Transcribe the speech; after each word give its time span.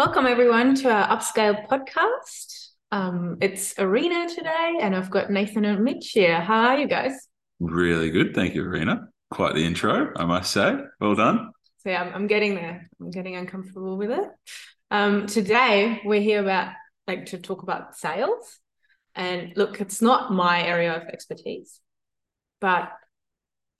Welcome, 0.00 0.24
everyone, 0.24 0.74
to 0.76 0.90
our 0.90 1.14
Upscale 1.14 1.68
podcast. 1.68 2.68
Um, 2.90 3.36
it's 3.42 3.74
Erina 3.74 4.34
today, 4.34 4.78
and 4.80 4.96
I've 4.96 5.10
got 5.10 5.28
Nathan 5.28 5.66
and 5.66 5.84
Mitch 5.84 6.12
here. 6.12 6.40
How 6.40 6.68
are 6.68 6.78
you 6.78 6.88
guys? 6.88 7.12
Really 7.58 8.08
good. 8.08 8.34
Thank 8.34 8.54
you, 8.54 8.64
Erina. 8.64 9.08
Quite 9.30 9.54
the 9.54 9.62
intro, 9.62 10.10
I 10.16 10.24
must 10.24 10.52
say. 10.52 10.74
Well 11.02 11.16
done. 11.16 11.50
So, 11.80 11.90
yeah, 11.90 12.00
I'm, 12.00 12.14
I'm 12.14 12.26
getting 12.28 12.54
there. 12.54 12.88
I'm 12.98 13.10
getting 13.10 13.36
uncomfortable 13.36 13.98
with 13.98 14.10
it. 14.10 14.24
Um, 14.90 15.26
today, 15.26 16.00
we're 16.02 16.22
here 16.22 16.40
about 16.40 16.72
like 17.06 17.26
to 17.26 17.38
talk 17.38 17.62
about 17.62 17.94
sales. 17.94 18.58
And 19.14 19.52
look, 19.54 19.82
it's 19.82 20.00
not 20.00 20.32
my 20.32 20.62
area 20.62 20.96
of 20.96 21.08
expertise, 21.08 21.78
but 22.58 22.90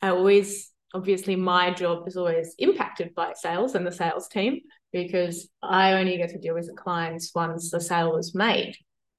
I 0.03 0.11
always, 0.11 0.71
obviously, 0.93 1.37
my 1.37 1.71
job 1.71 2.07
is 2.07 2.19
always 2.19 2.55
impacted 2.59 3.15
by 3.15 3.33
sales 3.33 3.75
and 3.75 3.87
the 3.87 3.93
sales 3.93 4.29
team 4.29 4.61
because 4.93 5.49
I 5.63 5.93
only 5.95 6.17
get 6.17 6.31
to 6.31 6.39
deal 6.39 6.55
with 6.55 6.67
the 6.67 6.75
clients 6.75 7.33
once 7.35 7.71
the 7.71 7.81
sale 7.81 8.13
was 8.13 8.35
made. 8.35 8.77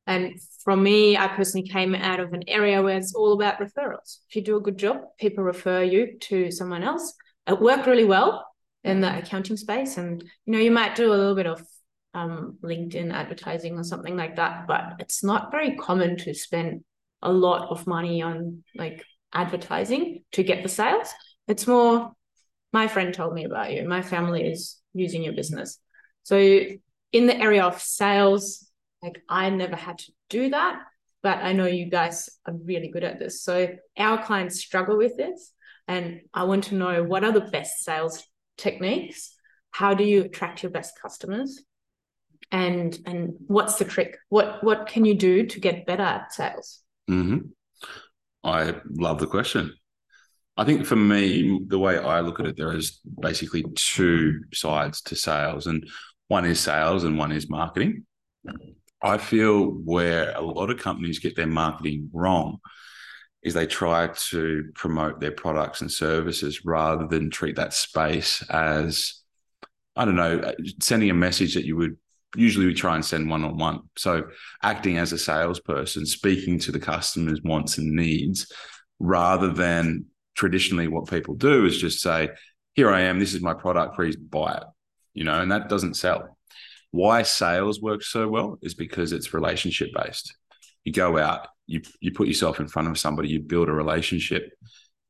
And 0.08 0.40
from 0.64 0.84
me, 0.84 1.16
I 1.16 1.28
personally 1.28 1.68
came 1.68 1.96
out 1.96 2.20
of 2.20 2.34
an 2.34 2.44
area 2.48 2.82
where 2.82 2.98
it's 2.98 3.14
all 3.14 3.34
about 3.34 3.60
referrals. 3.60 4.18
If 4.30 4.36
you 4.36 4.42
do 4.42 4.58
a 4.58 4.62
good 4.62 4.78
job, 4.78 5.02
people 5.20 5.44
refer 5.44 5.84
you 5.84 6.18
to 6.22 6.52
someone 6.52 6.84
else. 6.84 7.14
It 7.48 7.62
worked 7.62 7.88
really 7.88 8.06
well 8.06 8.46
in 8.84 9.02
the 9.02 9.20
accounting 9.20 9.58
space. 9.58 9.98
And, 9.98 10.22
you 10.46 10.54
know, 10.54 10.60
you 10.60 10.72
might 10.72 10.96
do 10.96 11.14
a 11.14 11.16
little 11.16 11.36
bit 11.36 11.48
of 11.48 11.66
um, 12.14 12.58
LinkedIn 12.64 13.14
advertising 13.14 13.78
or 13.78 13.84
something 13.84 14.18
like 14.18 14.36
that, 14.36 14.68
but 14.68 14.96
it's 15.00 15.24
not 15.24 15.52
very 15.52 15.76
common 15.76 16.18
to 16.18 16.34
spend 16.34 16.84
a 17.22 17.32
lot 17.32 17.70
of 17.70 17.88
money 17.88 18.22
on 18.22 18.64
like 18.76 19.06
advertising 19.34 20.24
to 20.34 20.44
get 20.44 20.64
the 20.64 20.70
sales. 20.70 21.10
It's 21.48 21.68
more, 21.68 22.12
my 22.74 22.88
friend 22.88 23.14
told 23.14 23.34
me 23.34 23.46
about 23.46 23.72
you. 23.72 23.88
My 23.88 24.02
family 24.02 24.44
is 24.44 24.81
using 24.94 25.24
your 25.24 25.34
business. 25.34 25.80
So 26.24 26.38
in 26.38 27.26
the 27.26 27.38
area 27.38 27.64
of 27.64 27.82
sales, 27.82 28.68
like 29.02 29.22
I 29.28 29.50
never 29.50 29.76
had 29.76 30.00
to 30.00 30.12
do 30.30 30.50
that, 30.50 30.82
but 31.24 31.40
I 31.40 31.54
know 31.54 31.66
you 31.66 31.90
guys 31.90 32.30
are 32.46 32.54
really 32.54 32.90
good 32.90 33.04
at 33.04 33.20
this. 33.20 33.42
So 33.44 33.70
our 33.98 34.24
clients 34.24 34.60
struggle 34.60 34.98
with 34.98 35.18
this. 35.18 35.52
And 35.88 36.22
I 36.34 36.44
want 36.44 36.66
to 36.66 36.76
know 36.76 37.04
what 37.04 37.24
are 37.24 37.32
the 37.32 37.42
best 37.42 37.84
sales 37.84 38.24
techniques? 38.58 39.36
How 39.72 39.94
do 39.94 40.04
you 40.04 40.24
attract 40.24 40.64
your 40.64 40.72
best 40.72 41.00
customers? 41.02 41.62
And 42.52 42.98
and 43.06 43.34
what's 43.48 43.76
the 43.76 43.86
trick? 43.86 44.18
What 44.30 44.64
what 44.64 44.88
can 44.88 45.06
you 45.06 45.16
do 45.16 45.46
to 45.46 45.60
get 45.60 45.86
better 45.86 46.04
at 46.04 46.34
sales? 46.34 46.82
Mm-hmm. 47.10 47.40
I 48.44 48.76
love 48.90 49.20
the 49.20 49.28
question. 49.28 49.74
I 50.62 50.64
think 50.64 50.86
for 50.86 50.96
me, 50.96 51.60
the 51.66 51.80
way 51.80 51.98
I 51.98 52.20
look 52.20 52.40
at 52.40 52.46
it, 52.46 52.56
there 52.56 52.76
is 52.78 53.00
basically 53.20 53.66
two 53.74 54.44
sides 54.54 55.02
to 55.02 55.16
sales, 55.16 55.66
and 55.66 55.90
one 56.28 56.46
is 56.46 56.60
sales 56.60 57.04
and 57.04 57.18
one 57.18 57.32
is 57.32 57.50
marketing. 57.50 58.06
I 59.02 59.18
feel 59.18 59.72
where 59.72 60.32
a 60.38 60.42
lot 60.42 60.70
of 60.70 60.78
companies 60.78 61.18
get 61.18 61.36
their 61.36 61.48
marketing 61.48 62.12
wrong 62.14 62.60
is 63.42 63.56
they 63.56 63.66
try 63.66 64.10
to 64.30 64.66
promote 64.76 65.20
their 65.20 65.32
products 65.32 65.82
and 65.82 65.92
services 65.92 66.64
rather 66.64 67.08
than 67.08 67.32
treat 67.32 67.56
that 67.56 67.74
space 67.74 68.44
as, 68.52 69.16
I 69.96 70.06
don't 70.06 70.16
know, 70.16 70.54
sending 70.80 71.10
a 71.10 71.16
message 71.16 71.56
that 71.56 71.66
you 71.66 71.76
would 71.78 71.98
usually 72.36 72.68
we 72.68 72.76
try 72.76 72.94
and 72.94 73.04
send 73.04 73.32
one 73.32 73.44
on 73.44 73.58
one. 73.58 73.80
So 73.98 74.28
acting 74.62 75.00
as 75.00 75.12
a 75.12 75.18
salesperson, 75.18 76.06
speaking 76.06 76.60
to 76.60 76.72
the 76.72 76.80
customer's 76.80 77.42
wants 77.42 77.80
and 77.80 77.96
needs 77.96 78.46
rather 79.00 79.52
than 79.52 80.06
traditionally 80.36 80.88
what 80.88 81.10
people 81.10 81.36
do 81.36 81.66
is 81.66 81.78
just 81.78 82.02
say, 82.02 82.30
here 82.74 82.90
I 82.90 83.02
am, 83.02 83.20
this 83.20 83.34
is 83.34 83.42
my 83.42 83.54
product, 83.54 83.96
please 83.96 84.16
buy 84.16 84.54
it. 84.54 84.64
You 85.14 85.26
know, 85.26 85.42
and 85.42 85.52
that 85.52 85.70
doesn't 85.70 85.96
sell. 85.96 86.38
Why 86.92 87.24
sales 87.24 87.82
works 87.82 88.08
so 88.08 88.28
well 88.28 88.58
is 88.62 88.74
because 88.74 89.12
it's 89.12 89.34
relationship 89.34 89.90
based. 89.94 90.36
You 90.84 90.94
go 90.94 91.18
out, 91.18 91.48
you 91.68 91.82
you 92.00 92.12
put 92.12 92.28
yourself 92.28 92.60
in 92.60 92.68
front 92.68 92.88
of 92.88 92.98
somebody, 92.98 93.30
you 93.30 93.40
build 93.40 93.70
a 93.70 93.74
relationship, 93.74 94.52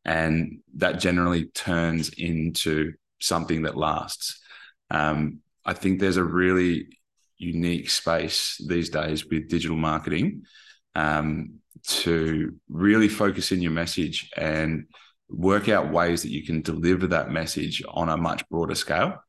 and 0.06 0.60
that 0.76 1.00
generally 1.00 1.46
turns 1.46 2.10
into 2.10 2.94
something 3.20 3.64
that 3.64 3.78
lasts. 3.78 4.40
Um, 4.90 5.40
I 5.66 5.74
think 5.74 6.00
there's 6.00 6.18
a 6.18 6.24
really 6.24 6.98
unique 7.38 7.90
space 7.90 8.58
these 8.68 8.90
days 8.90 9.26
with 9.26 9.50
digital 9.50 9.78
marketing 9.78 10.44
um, 10.96 11.60
to 11.88 12.56
really 12.70 13.08
focus 13.08 13.52
in 13.52 13.62
your 13.62 13.72
message 13.72 14.30
and 14.38 14.86
work 15.32 15.70
out 15.70 15.92
ways 15.92 16.24
that 16.24 16.32
you 16.32 16.44
can 16.44 16.62
deliver 16.62 17.08
that 17.08 17.32
message 17.32 17.84
on 17.90 18.10
a 18.10 18.18
much 18.18 18.48
broader 18.50 18.76
scale. 18.76 19.24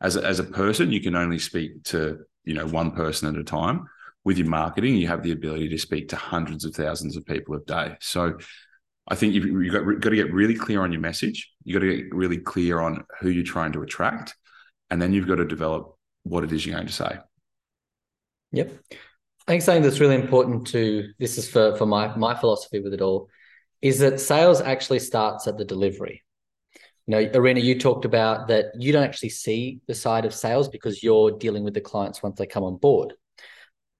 As 0.00 0.16
a, 0.16 0.24
as 0.24 0.38
a 0.38 0.44
person, 0.44 0.92
you 0.92 1.00
can 1.00 1.14
only 1.14 1.38
speak 1.38 1.84
to 1.84 2.20
you 2.44 2.54
know 2.54 2.66
one 2.66 2.92
person 2.92 3.34
at 3.34 3.40
a 3.40 3.44
time. 3.44 3.86
With 4.24 4.38
your 4.38 4.48
marketing, 4.48 4.96
you 4.96 5.08
have 5.08 5.24
the 5.24 5.32
ability 5.32 5.68
to 5.70 5.78
speak 5.78 6.08
to 6.10 6.16
hundreds 6.16 6.64
of 6.64 6.74
thousands 6.74 7.16
of 7.16 7.26
people 7.26 7.56
a 7.56 7.60
day. 7.60 7.96
So, 8.00 8.38
I 9.08 9.16
think 9.16 9.34
you've, 9.34 9.46
you've 9.46 9.72
got, 9.72 10.00
got 10.00 10.10
to 10.10 10.16
get 10.16 10.32
really 10.32 10.54
clear 10.54 10.82
on 10.82 10.92
your 10.92 11.00
message. 11.00 11.50
You've 11.64 11.80
got 11.80 11.86
to 11.86 11.96
get 11.96 12.14
really 12.14 12.38
clear 12.38 12.78
on 12.80 13.04
who 13.20 13.30
you're 13.30 13.44
trying 13.44 13.72
to 13.72 13.82
attract, 13.82 14.34
and 14.90 15.02
then 15.02 15.12
you've 15.12 15.26
got 15.26 15.36
to 15.36 15.44
develop 15.44 15.96
what 16.22 16.44
it 16.44 16.52
is 16.52 16.64
you're 16.64 16.76
going 16.76 16.86
to 16.86 16.92
say. 16.92 17.18
Yep. 18.52 18.72
I 18.92 19.52
think 19.52 19.62
something 19.62 19.82
that's 19.82 19.98
really 19.98 20.14
important 20.14 20.68
to 20.68 21.12
this 21.18 21.36
is 21.36 21.48
for 21.48 21.76
for 21.76 21.86
my 21.86 22.14
my 22.16 22.34
philosophy 22.34 22.80
with 22.80 22.94
it 22.94 23.00
all 23.00 23.28
is 23.82 23.98
that 23.98 24.20
sales 24.20 24.60
actually 24.60 25.00
starts 25.00 25.46
at 25.46 25.58
the 25.58 25.64
delivery. 25.64 26.22
You 27.06 27.10
know, 27.10 27.26
Erina, 27.26 27.60
you 27.60 27.78
talked 27.78 28.04
about 28.04 28.48
that 28.48 28.66
you 28.78 28.92
don't 28.92 29.02
actually 29.02 29.30
see 29.30 29.80
the 29.88 29.94
side 29.94 30.24
of 30.24 30.32
sales 30.32 30.68
because 30.68 31.02
you're 31.02 31.32
dealing 31.32 31.64
with 31.64 31.74
the 31.74 31.80
clients 31.80 32.22
once 32.22 32.38
they 32.38 32.46
come 32.46 32.62
on 32.62 32.76
board. 32.76 33.14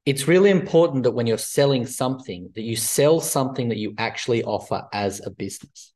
It's 0.07 0.29
really 0.29 0.51
important 0.51 1.03
that 1.03 1.11
when 1.11 1.27
you're 1.27 1.39
selling 1.39 1.85
something, 1.87 2.51
that 2.55 2.63
you 2.63 2.77
sell 2.77 3.21
something 3.21 3.69
that 3.69 3.79
you 3.79 3.95
actually 3.99 4.45
offer 4.45 4.85
as 4.93 5.25
a 5.25 5.31
business. 5.31 5.93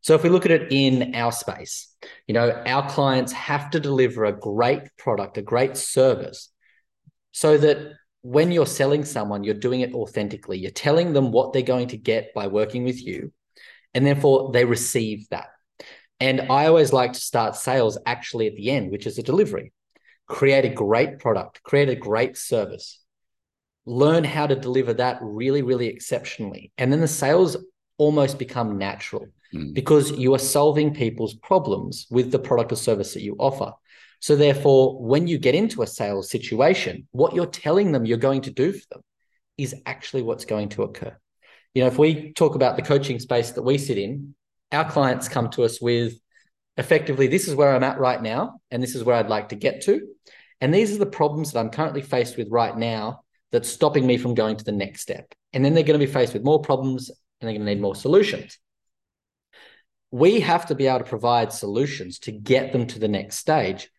So 0.00 0.14
if 0.14 0.22
we 0.22 0.30
look 0.30 0.46
at 0.46 0.52
it 0.52 0.68
in 0.70 1.14
our 1.14 1.32
space, 1.32 1.94
you 2.26 2.34
know, 2.34 2.50
our 2.50 2.88
clients 2.88 3.32
have 3.32 3.70
to 3.70 3.80
deliver 3.80 4.24
a 4.24 4.38
great 4.38 4.82
product, 4.96 5.36
a 5.36 5.42
great 5.42 5.76
service, 5.76 6.50
so 7.32 7.58
that 7.58 7.92
when 8.26 8.50
you're 8.50 8.66
selling 8.66 9.04
someone, 9.04 9.44
you're 9.44 9.54
doing 9.54 9.82
it 9.82 9.94
authentically. 9.94 10.58
You're 10.58 10.72
telling 10.72 11.12
them 11.12 11.30
what 11.30 11.52
they're 11.52 11.62
going 11.62 11.88
to 11.88 11.96
get 11.96 12.34
by 12.34 12.48
working 12.48 12.82
with 12.82 13.00
you, 13.00 13.32
and 13.94 14.04
therefore 14.04 14.50
they 14.52 14.64
receive 14.64 15.28
that. 15.28 15.46
And 16.18 16.40
I 16.50 16.66
always 16.66 16.92
like 16.92 17.12
to 17.12 17.20
start 17.20 17.54
sales 17.54 17.96
actually 18.04 18.48
at 18.48 18.56
the 18.56 18.70
end, 18.72 18.90
which 18.90 19.06
is 19.06 19.16
a 19.16 19.22
delivery. 19.22 19.72
Create 20.26 20.64
a 20.64 20.74
great 20.74 21.20
product, 21.20 21.62
create 21.62 21.88
a 21.88 21.94
great 21.94 22.36
service, 22.36 23.00
learn 23.84 24.24
how 24.24 24.48
to 24.48 24.56
deliver 24.56 24.92
that 24.94 25.18
really, 25.22 25.62
really 25.62 25.86
exceptionally. 25.86 26.72
And 26.78 26.92
then 26.92 27.00
the 27.00 27.06
sales 27.06 27.56
almost 27.96 28.40
become 28.40 28.76
natural 28.76 29.26
mm. 29.54 29.72
because 29.72 30.10
you 30.10 30.34
are 30.34 30.40
solving 30.40 30.92
people's 30.92 31.34
problems 31.34 32.08
with 32.10 32.32
the 32.32 32.40
product 32.40 32.72
or 32.72 32.76
service 32.76 33.14
that 33.14 33.22
you 33.22 33.36
offer. 33.38 33.72
So, 34.20 34.36
therefore, 34.36 34.98
when 35.00 35.26
you 35.26 35.38
get 35.38 35.54
into 35.54 35.82
a 35.82 35.86
sales 35.86 36.30
situation, 36.30 37.06
what 37.12 37.34
you're 37.34 37.46
telling 37.46 37.92
them 37.92 38.04
you're 38.04 38.18
going 38.18 38.42
to 38.42 38.50
do 38.50 38.72
for 38.72 38.86
them 38.90 39.02
is 39.58 39.74
actually 39.86 40.22
what's 40.22 40.44
going 40.44 40.70
to 40.70 40.82
occur. 40.82 41.16
You 41.74 41.82
know, 41.82 41.88
if 41.88 41.98
we 41.98 42.32
talk 42.32 42.54
about 42.54 42.76
the 42.76 42.82
coaching 42.82 43.18
space 43.18 43.52
that 43.52 43.62
we 43.62 43.78
sit 43.78 43.98
in, 43.98 44.34
our 44.72 44.90
clients 44.90 45.28
come 45.28 45.50
to 45.50 45.64
us 45.64 45.80
with 45.80 46.14
effectively, 46.76 47.26
this 47.26 47.48
is 47.48 47.54
where 47.54 47.74
I'm 47.74 47.84
at 47.84 47.98
right 47.98 48.20
now, 48.20 48.60
and 48.70 48.82
this 48.82 48.94
is 48.94 49.04
where 49.04 49.16
I'd 49.16 49.28
like 49.28 49.50
to 49.50 49.56
get 49.56 49.82
to. 49.82 50.06
And 50.60 50.72
these 50.72 50.94
are 50.94 50.98
the 50.98 51.06
problems 51.06 51.52
that 51.52 51.60
I'm 51.60 51.70
currently 51.70 52.02
faced 52.02 52.36
with 52.36 52.48
right 52.50 52.76
now 52.76 53.22
that's 53.52 53.68
stopping 53.68 54.06
me 54.06 54.16
from 54.16 54.34
going 54.34 54.56
to 54.56 54.64
the 54.64 54.72
next 54.72 55.02
step. 55.02 55.34
And 55.52 55.64
then 55.64 55.74
they're 55.74 55.84
going 55.84 55.98
to 55.98 56.06
be 56.06 56.12
faced 56.12 56.32
with 56.32 56.44
more 56.44 56.60
problems 56.60 57.10
and 57.10 57.16
they're 57.48 57.56
going 57.56 57.66
to 57.66 57.74
need 57.74 57.80
more 57.80 57.94
solutions. 57.94 58.58
We 60.10 60.40
have 60.40 60.66
to 60.66 60.74
be 60.74 60.86
able 60.86 61.00
to 61.00 61.04
provide 61.04 61.52
solutions 61.52 62.18
to 62.20 62.32
get 62.32 62.72
them 62.72 62.86
to 62.88 62.98
the 62.98 63.08
next 63.08 63.36
stage 63.36 63.90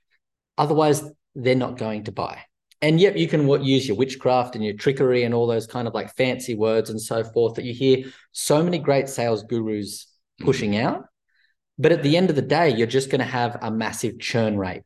Otherwise, 0.58 1.04
they're 1.36 1.56
not 1.56 1.78
going 1.78 2.04
to 2.06 2.12
buy. 2.12 2.42
And 2.82 3.00
yep, 3.00 3.16
you 3.16 3.28
can 3.28 3.48
use 3.64 3.88
your 3.88 3.98
witchcraft 3.98 4.56
and 4.56 4.64
your 4.64 4.76
trickery 4.76 5.24
and 5.24 5.34
all 5.34 5.48
those 5.48 5.66
kind 5.66 5.88
of 5.88 5.94
like 5.94 6.16
fancy 6.16 6.54
words 6.54 6.90
and 6.90 7.02
so 7.02 7.24
forth 7.24 7.56
that 7.56 7.66
you 7.66 7.74
hear 7.74 8.06
so 8.32 8.62
many 8.62 8.78
great 8.78 9.10
sales 9.10 9.44
gurus 9.44 10.08
pushing 10.40 10.72
mm-hmm. 10.74 10.88
out. 10.88 11.06
But 11.80 11.92
at 11.92 12.04
the 12.04 12.18
end 12.18 12.30
of 12.30 12.36
the 12.36 12.42
day, 12.42 12.70
you're 12.70 12.88
just 12.88 13.10
going 13.10 13.20
to 13.20 13.26
have 13.26 13.58
a 13.62 13.72
massive 13.72 14.20
churn 14.20 14.58
rate. 14.58 14.84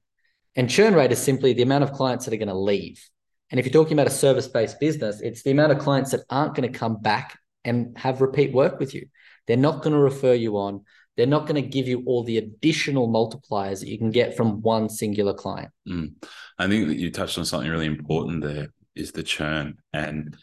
And 0.55 0.69
churn 0.69 0.93
rate 0.93 1.11
is 1.11 1.19
simply 1.19 1.53
the 1.53 1.61
amount 1.61 1.83
of 1.83 1.93
clients 1.93 2.25
that 2.25 2.33
are 2.33 2.37
going 2.37 2.47
to 2.47 2.53
leave. 2.53 3.01
And 3.49 3.59
if 3.59 3.65
you're 3.65 3.73
talking 3.73 3.93
about 3.93 4.07
a 4.07 4.11
service 4.11 4.47
based 4.47 4.79
business, 4.79 5.21
it's 5.21 5.43
the 5.43 5.51
amount 5.51 5.73
of 5.73 5.79
clients 5.79 6.11
that 6.11 6.23
aren't 6.29 6.55
going 6.55 6.71
to 6.71 6.77
come 6.77 7.01
back 7.01 7.37
and 7.63 7.97
have 7.97 8.21
repeat 8.21 8.53
work 8.53 8.79
with 8.79 8.93
you. 8.93 9.07
They're 9.47 9.57
not 9.57 9.81
going 9.81 9.93
to 9.93 9.99
refer 9.99 10.33
you 10.33 10.57
on 10.57 10.85
they're 11.17 11.27
not 11.27 11.47
going 11.47 11.61
to 11.61 11.67
give 11.67 11.87
you 11.87 12.03
all 12.05 12.23
the 12.23 12.37
additional 12.37 13.07
multipliers 13.07 13.79
that 13.79 13.89
you 13.89 13.97
can 13.97 14.11
get 14.11 14.35
from 14.35 14.61
one 14.61 14.89
singular 14.89 15.33
client. 15.33 15.71
Mm. 15.87 16.13
I 16.57 16.67
think 16.67 16.87
that 16.87 16.97
you 16.97 17.11
touched 17.11 17.37
on 17.37 17.45
something 17.45 17.69
really 17.69 17.85
important 17.85 18.43
there 18.43 18.67
is 18.95 19.11
the 19.11 19.23
churn. 19.23 19.77
And 19.93 20.35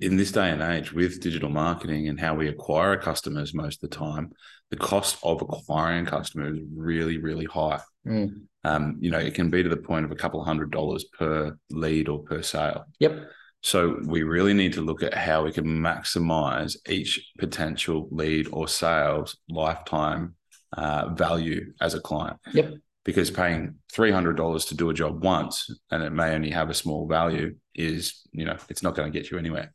in 0.00 0.16
this 0.16 0.32
day 0.32 0.50
and 0.50 0.62
age, 0.62 0.92
with 0.92 1.20
digital 1.20 1.48
marketing 1.48 2.08
and 2.08 2.20
how 2.20 2.34
we 2.34 2.48
acquire 2.48 2.96
customers 2.96 3.54
most 3.54 3.82
of 3.82 3.90
the 3.90 3.96
time, 3.96 4.30
the 4.70 4.76
cost 4.76 5.18
of 5.22 5.42
acquiring 5.42 6.06
customers 6.06 6.58
is 6.58 6.64
really, 6.74 7.18
really 7.18 7.46
high. 7.46 7.80
Mm. 8.06 8.42
Um, 8.64 8.96
you 9.00 9.10
know, 9.10 9.18
it 9.18 9.34
can 9.34 9.50
be 9.50 9.62
to 9.62 9.68
the 9.68 9.76
point 9.76 10.04
of 10.04 10.12
a 10.12 10.16
couple 10.16 10.42
hundred 10.44 10.70
dollars 10.70 11.04
per 11.18 11.56
lead 11.70 12.08
or 12.08 12.20
per 12.20 12.42
sale. 12.42 12.84
Yep. 13.00 13.28
So 13.62 14.00
we 14.04 14.22
really 14.24 14.54
need 14.54 14.72
to 14.74 14.80
look 14.80 15.02
at 15.02 15.14
how 15.14 15.44
we 15.44 15.52
can 15.52 15.64
maximize 15.64 16.76
each 16.88 17.32
potential 17.38 18.08
lead 18.10 18.48
or 18.52 18.66
sales 18.68 19.36
lifetime 19.48 20.34
uh, 20.76 21.10
value 21.14 21.72
as 21.80 21.94
a 21.94 22.00
client. 22.00 22.38
Yep. 22.52 22.74
Because 23.04 23.30
paying 23.30 23.76
three 23.92 24.10
hundred 24.10 24.36
dollars 24.36 24.66
to 24.66 24.76
do 24.76 24.90
a 24.90 24.94
job 24.94 25.24
once 25.24 25.68
and 25.90 26.02
it 26.02 26.10
may 26.10 26.34
only 26.34 26.50
have 26.50 26.70
a 26.70 26.74
small 26.74 27.08
value 27.08 27.56
is, 27.74 28.22
you 28.32 28.44
know, 28.44 28.56
it's 28.68 28.82
not 28.82 28.94
going 28.94 29.10
to 29.10 29.18
get 29.18 29.30
you 29.30 29.38
anywhere. 29.38 29.72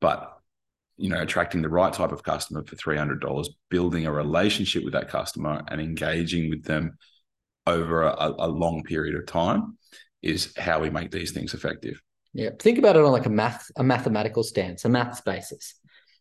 But 0.00 0.34
you 0.96 1.08
know, 1.08 1.22
attracting 1.22 1.62
the 1.62 1.68
right 1.68 1.92
type 1.92 2.12
of 2.12 2.24
customer 2.24 2.64
for 2.64 2.76
three 2.76 2.96
hundred 2.96 3.20
dollars, 3.20 3.48
building 3.70 4.06
a 4.06 4.12
relationship 4.12 4.84
with 4.84 4.94
that 4.94 5.08
customer, 5.08 5.62
and 5.68 5.80
engaging 5.80 6.50
with 6.50 6.64
them 6.64 6.98
over 7.66 8.02
a, 8.02 8.34
a 8.38 8.48
long 8.48 8.82
period 8.82 9.14
of 9.14 9.26
time 9.26 9.78
is 10.22 10.52
how 10.56 10.80
we 10.80 10.90
make 10.90 11.10
these 11.10 11.32
things 11.32 11.54
effective. 11.54 12.00
Yeah. 12.32 12.50
Think 12.58 12.78
about 12.78 12.96
it 12.96 13.04
on 13.04 13.12
like 13.12 13.26
a 13.26 13.30
math, 13.30 13.70
a 13.76 13.82
mathematical 13.82 14.42
stance, 14.42 14.84
a 14.84 14.88
maths 14.88 15.20
basis. 15.20 15.74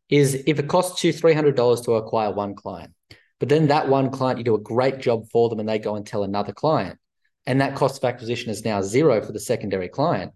Is 0.10 0.44
if 0.48 0.58
it 0.58 0.70
costs 0.70 1.04
you 1.04 1.12
$300 1.12 1.84
to 1.84 1.96
acquire 1.96 2.32
one 2.32 2.56
client, 2.56 2.94
but 3.40 3.50
then 3.50 3.68
that 3.68 3.90
one 3.90 4.10
client, 4.10 4.40
you 4.40 4.46
do 4.46 4.56
a 4.56 4.60
great 4.60 5.00
job 5.00 5.28
for 5.30 5.50
them 5.50 5.60
and 5.60 5.68
they 5.68 5.80
go 5.80 5.96
and 5.96 6.06
tell 6.06 6.24
another 6.24 6.54
client, 6.54 6.98
and 7.46 7.62
that 7.62 7.76
cost 7.76 7.98
of 7.98 8.08
acquisition 8.08 8.50
is 8.50 8.66
now 8.66 8.82
zero 8.82 9.22
for 9.22 9.32
the 9.32 9.40
secondary 9.40 9.90
client. 9.90 10.32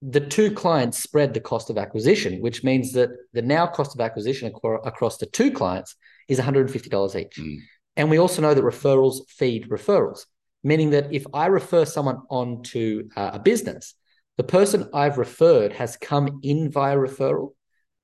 The 0.00 0.20
two 0.20 0.50
clients 0.50 1.02
spread 1.02 1.34
the 1.34 1.40
cost 1.40 1.70
of 1.70 1.78
acquisition, 1.78 2.40
which 2.40 2.62
means 2.62 2.92
that 2.92 3.10
the 3.32 3.42
now 3.42 3.66
cost 3.66 3.94
of 3.94 4.00
acquisition 4.00 4.52
across 4.84 5.16
the 5.16 5.26
two 5.26 5.50
clients 5.50 5.96
is 6.28 6.38
$150 6.38 7.20
each. 7.20 7.36
Mm. 7.36 7.58
And 7.96 8.10
we 8.10 8.18
also 8.18 8.42
know 8.42 8.54
that 8.54 8.64
referrals 8.64 9.28
feed 9.28 9.68
referrals, 9.68 10.26
meaning 10.62 10.90
that 10.90 11.12
if 11.12 11.26
I 11.32 11.46
refer 11.46 11.84
someone 11.84 12.18
on 12.28 12.62
to 12.64 13.08
uh, 13.16 13.30
a 13.34 13.38
business, 13.38 13.94
the 14.36 14.44
person 14.44 14.88
I've 14.92 15.18
referred 15.18 15.72
has 15.72 15.96
come 15.96 16.40
in 16.42 16.70
via 16.70 16.96
referral, 16.96 17.54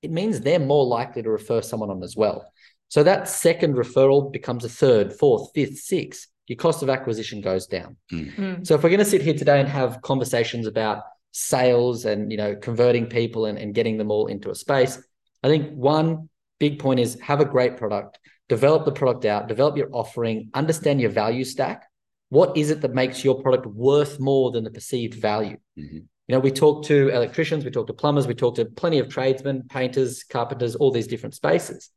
it 0.01 0.11
means 0.11 0.39
they're 0.39 0.59
more 0.59 0.85
likely 0.85 1.21
to 1.23 1.29
refer 1.29 1.61
someone 1.61 1.89
on 1.89 2.03
as 2.03 2.15
well. 2.15 2.51
So 2.87 3.03
that 3.03 3.27
second 3.27 3.75
referral 3.75 4.31
becomes 4.31 4.65
a 4.65 4.69
third, 4.69 5.13
fourth, 5.13 5.51
fifth, 5.53 5.77
sixth. 5.79 6.27
Your 6.47 6.57
cost 6.57 6.83
of 6.83 6.89
acquisition 6.89 7.39
goes 7.39 7.67
down. 7.67 7.95
Mm. 8.11 8.35
Mm. 8.35 8.67
So 8.67 8.75
if 8.75 8.83
we're 8.83 8.89
going 8.89 8.99
to 8.99 9.05
sit 9.05 9.21
here 9.21 9.33
today 9.33 9.59
and 9.59 9.69
have 9.69 10.01
conversations 10.01 10.67
about 10.67 11.03
sales 11.33 12.03
and 12.03 12.29
you 12.29 12.37
know 12.37 12.53
converting 12.55 13.05
people 13.05 13.45
and, 13.45 13.57
and 13.57 13.73
getting 13.73 13.97
them 13.97 14.11
all 14.11 14.27
into 14.27 14.49
a 14.49 14.55
space, 14.55 15.01
I 15.43 15.47
think 15.47 15.71
one 15.71 16.29
big 16.59 16.79
point 16.79 16.99
is 16.99 17.19
have 17.21 17.39
a 17.39 17.45
great 17.45 17.77
product, 17.77 18.19
develop 18.49 18.83
the 18.83 18.91
product 18.91 19.23
out, 19.23 19.47
develop 19.47 19.77
your 19.77 19.89
offering, 19.93 20.49
understand 20.53 20.99
your 20.99 21.11
value 21.11 21.45
stack. 21.45 21.85
What 22.29 22.57
is 22.57 22.69
it 22.69 22.81
that 22.81 22.93
makes 22.93 23.23
your 23.23 23.41
product 23.41 23.65
worth 23.65 24.19
more 24.19 24.51
than 24.51 24.63
the 24.63 24.71
perceived 24.71 25.13
value? 25.13 25.57
Mm-hmm. 25.79 25.99
You 26.31 26.37
know, 26.37 26.43
we 26.43 26.51
talk 26.51 26.85
to 26.85 27.09
electricians, 27.09 27.65
we 27.65 27.71
talk 27.71 27.87
to 27.87 27.93
plumbers, 27.93 28.25
we 28.25 28.33
talk 28.35 28.55
to 28.55 28.63
plenty 28.63 28.99
of 28.99 29.09
tradesmen, 29.09 29.63
painters, 29.67 30.23
carpenters, 30.23 30.77
all 30.77 30.89
these 30.89 31.07
different 31.07 31.35
spaces. 31.35 31.89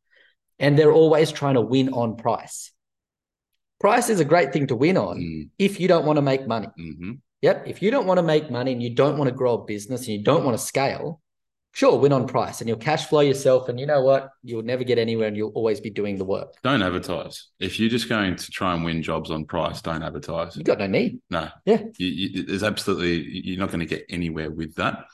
And 0.58 0.76
they're 0.76 0.90
always 0.90 1.30
trying 1.30 1.54
to 1.54 1.60
win 1.60 1.90
on 1.90 2.16
price. 2.16 2.72
Price 3.78 4.08
is 4.08 4.18
a 4.18 4.24
great 4.24 4.52
thing 4.52 4.66
to 4.66 4.74
win 4.74 4.96
on 4.96 5.18
Mm. 5.18 5.50
if 5.56 5.78
you 5.78 5.86
don't 5.86 6.04
want 6.04 6.16
to 6.16 6.22
make 6.22 6.48
money. 6.48 6.66
Mm-hmm. 6.66 7.12
Yep. 7.42 7.68
If 7.68 7.80
you 7.80 7.92
don't 7.92 8.08
want 8.08 8.18
to 8.18 8.24
make 8.24 8.50
money 8.50 8.72
and 8.72 8.82
you 8.82 8.92
don't 8.92 9.18
want 9.18 9.28
to 9.28 9.36
grow 9.36 9.54
a 9.54 9.64
business 9.64 10.00
and 10.08 10.16
you 10.16 10.24
don't 10.24 10.44
want 10.44 10.58
to 10.58 10.64
scale, 10.64 11.20
sure, 11.74 11.98
win 11.98 12.12
on 12.12 12.26
price 12.26 12.60
and 12.60 12.68
you'll 12.68 12.78
cash 12.78 13.06
flow 13.06 13.20
yourself. 13.20 13.68
And 13.68 13.78
you 13.78 13.84
know 13.86 14.00
what? 14.02 14.30
You'll 14.42 14.62
never 14.62 14.84
get 14.84 14.96
anywhere 14.98 15.28
and 15.28 15.36
you'll 15.36 15.50
always 15.50 15.80
be 15.80 15.90
doing 15.90 16.16
the 16.16 16.24
work. 16.24 16.54
Don't 16.62 16.82
advertise. 16.82 17.48
If 17.60 17.78
you're 17.78 17.90
just 17.90 18.08
going 18.08 18.36
to 18.36 18.50
try 18.50 18.74
and 18.74 18.84
win 18.84 19.02
jobs 19.02 19.30
on 19.30 19.44
price, 19.44 19.82
don't 19.82 20.02
advertise. 20.02 20.56
You've 20.56 20.64
got 20.64 20.78
no 20.78 20.86
need. 20.86 21.20
No. 21.30 21.48
Yeah. 21.66 21.82
You, 21.98 22.06
you, 22.06 22.42
there's 22.44 22.62
absolutely, 22.62 23.40
you're 23.44 23.58
not 23.58 23.68
going 23.68 23.80
to 23.80 23.86
get 23.86 24.06
anywhere 24.08 24.50
with 24.50 24.76
that. 24.76 25.04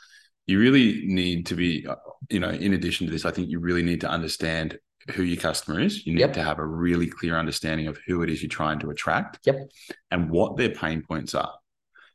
You 0.46 0.58
really 0.60 1.02
need 1.06 1.46
to 1.46 1.54
be, 1.54 1.86
you 2.28 2.40
know, 2.40 2.50
in 2.50 2.74
addition 2.74 3.06
to 3.06 3.12
this, 3.12 3.24
I 3.24 3.30
think 3.30 3.48
you 3.48 3.58
really 3.58 3.82
need 3.82 4.02
to 4.02 4.08
understand 4.10 4.78
who 5.14 5.22
your 5.22 5.40
customer 5.40 5.80
is. 5.80 6.06
You 6.06 6.12
need 6.12 6.20
Yep. 6.20 6.32
to 6.34 6.42
have 6.42 6.58
a 6.58 6.66
really 6.66 7.06
clear 7.06 7.38
understanding 7.38 7.86
of 7.86 7.98
who 8.06 8.22
it 8.22 8.28
is 8.30 8.42
you're 8.42 8.50
trying 8.50 8.80
to 8.80 8.90
attract 8.90 9.38
Yep. 9.46 9.56
and 10.10 10.30
what 10.30 10.56
their 10.56 10.70
pain 10.70 11.02
points 11.02 11.34
are. 11.34 11.54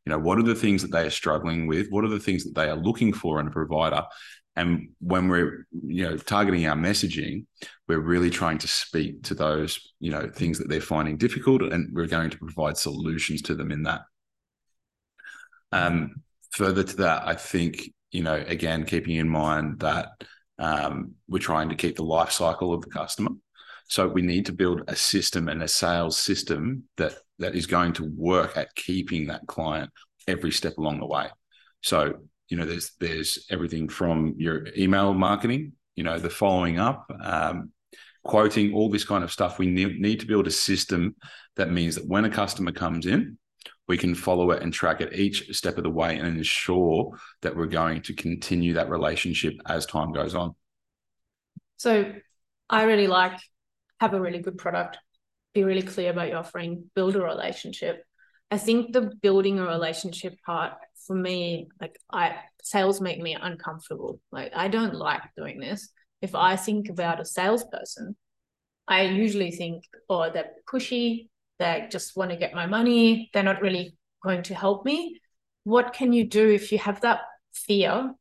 You 0.05 0.11
know, 0.11 0.19
what 0.19 0.37
are 0.37 0.43
the 0.43 0.53
things 0.53 0.83
that 0.83 0.91
they 0.91 1.01
are 1.07 1.09
struggling 1.09 1.65
with? 1.65 1.87
What 1.89 2.03
are 2.05 2.09
the 2.09 2.19
things 2.19 2.43
that 2.43 2.53
they 2.53 2.69
are 2.69 2.75
looking 2.75 3.11
for 3.11 3.39
in 3.39 3.47
a 3.47 3.51
provider? 3.51 4.03
And 4.55 4.89
when 4.99 5.27
we're, 5.27 5.67
you 5.71 6.03
know, 6.03 6.17
targeting 6.17 6.65
our 6.65 6.77
messaging, 6.77 7.45
we're 7.87 7.99
really 7.99 8.29
trying 8.29 8.57
to 8.59 8.67
speak 8.67 9.23
to 9.23 9.35
those, 9.35 9.93
you 9.99 10.11
know, 10.11 10.29
things 10.33 10.57
that 10.59 10.69
they're 10.69 10.79
finding 10.79 11.17
difficult, 11.17 11.61
and 11.61 11.93
we're 11.93 12.07
going 12.07 12.29
to 12.29 12.37
provide 12.37 12.77
solutions 12.77 13.41
to 13.43 13.55
them 13.55 13.71
in 13.71 13.83
that. 13.83 14.01
Um, 15.71 16.15
further 16.51 16.83
to 16.83 16.95
that, 16.97 17.27
I 17.27 17.35
think, 17.35 17.91
you 18.11 18.23
know, 18.23 18.35
again, 18.47 18.85
keeping 18.85 19.17
in 19.17 19.27
mind 19.27 19.79
that 19.81 20.09
um, 20.57 21.15
we're 21.27 21.39
trying 21.39 21.69
to 21.69 21.75
keep 21.75 21.97
the 21.97 22.03
life 22.03 22.31
cycle 22.31 22.73
of 22.73 22.81
the 22.81 22.89
customer. 22.89 23.31
So 23.87 24.07
we 24.07 24.21
need 24.21 24.45
to 24.47 24.53
build 24.53 24.83
a 24.87 24.95
system 24.95 25.49
and 25.49 25.61
a 25.61 25.67
sales 25.67 26.17
system 26.17 26.83
that 26.97 27.15
that 27.39 27.55
is 27.55 27.65
going 27.67 27.93
to 27.93 28.09
work 28.15 28.55
at 28.55 28.73
keeping 28.75 29.27
that 29.27 29.45
client 29.47 29.91
every 30.27 30.51
step 30.51 30.77
along 30.77 31.01
the 31.01 31.05
way. 31.05 31.27
So 31.81 32.13
you 32.49 32.57
know, 32.57 32.65
there's 32.65 32.91
there's 32.99 33.45
everything 33.49 33.89
from 33.89 34.35
your 34.37 34.67
email 34.77 35.13
marketing, 35.13 35.73
you 35.95 36.03
know, 36.03 36.19
the 36.19 36.29
following 36.29 36.79
up, 36.79 37.09
um, 37.21 37.71
quoting, 38.23 38.73
all 38.73 38.89
this 38.89 39.05
kind 39.05 39.23
of 39.23 39.31
stuff. 39.31 39.59
We 39.59 39.67
need, 39.67 39.99
need 39.99 40.19
to 40.19 40.27
build 40.27 40.47
a 40.47 40.51
system 40.51 41.15
that 41.55 41.71
means 41.71 41.95
that 41.95 42.07
when 42.07 42.25
a 42.25 42.29
customer 42.29 42.71
comes 42.71 43.05
in, 43.05 43.37
we 43.87 43.97
can 43.97 44.15
follow 44.15 44.51
it 44.51 44.63
and 44.63 44.73
track 44.73 45.01
it 45.01 45.13
each 45.13 45.55
step 45.55 45.77
of 45.77 45.83
the 45.83 45.89
way 45.89 46.17
and 46.17 46.27
ensure 46.27 47.17
that 47.41 47.55
we're 47.55 47.67
going 47.67 48.01
to 48.03 48.13
continue 48.13 48.73
that 48.73 48.89
relationship 48.89 49.53
as 49.67 49.85
time 49.85 50.11
goes 50.11 50.33
on. 50.33 50.55
So 51.77 52.13
I 52.69 52.83
really 52.83 53.07
like 53.07 53.37
have 53.99 54.13
a 54.13 54.19
really 54.19 54.39
good 54.39 54.57
product, 54.57 54.97
be 55.53 55.63
really 55.63 55.83
clear 55.83 56.09
about 56.09 56.29
your 56.29 56.37
offering, 56.37 56.89
build 56.95 57.15
a 57.15 57.21
relationship. 57.21 58.03
I 58.49 58.57
think 58.57 58.93
the 58.93 59.11
building 59.21 59.59
a 59.59 59.63
relationship 59.65 60.35
part 60.45 60.73
for 61.05 61.15
me, 61.15 61.67
like 61.79 61.99
I 62.11 62.35
sales 62.61 63.01
make 63.01 63.19
me 63.19 63.37
uncomfortable. 63.39 64.19
Like 64.31 64.51
I 64.55 64.67
don't 64.67 64.95
like 64.95 65.21
doing 65.37 65.59
this. 65.59 65.89
If 66.21 66.35
I 66.35 66.55
think 66.55 66.89
about 66.89 67.19
a 67.19 67.25
salesperson, 67.25 68.15
I 68.87 69.03
usually 69.03 69.51
think, 69.51 69.83
oh, 70.09 70.29
they're 70.31 70.51
pushy, 70.71 71.29
they 71.59 71.87
just 71.91 72.15
want 72.15 72.31
to 72.31 72.37
get 72.37 72.53
my 72.53 72.65
money, 72.65 73.29
they're 73.33 73.43
not 73.43 73.61
really 73.61 73.97
going 74.23 74.43
to 74.43 74.55
help 74.55 74.85
me. 74.85 75.19
What 75.63 75.93
can 75.93 76.13
you 76.13 76.25
do 76.27 76.49
if 76.49 76.71
you 76.71 76.77
have 76.79 77.01
that 77.01 77.21
fear 77.53 78.13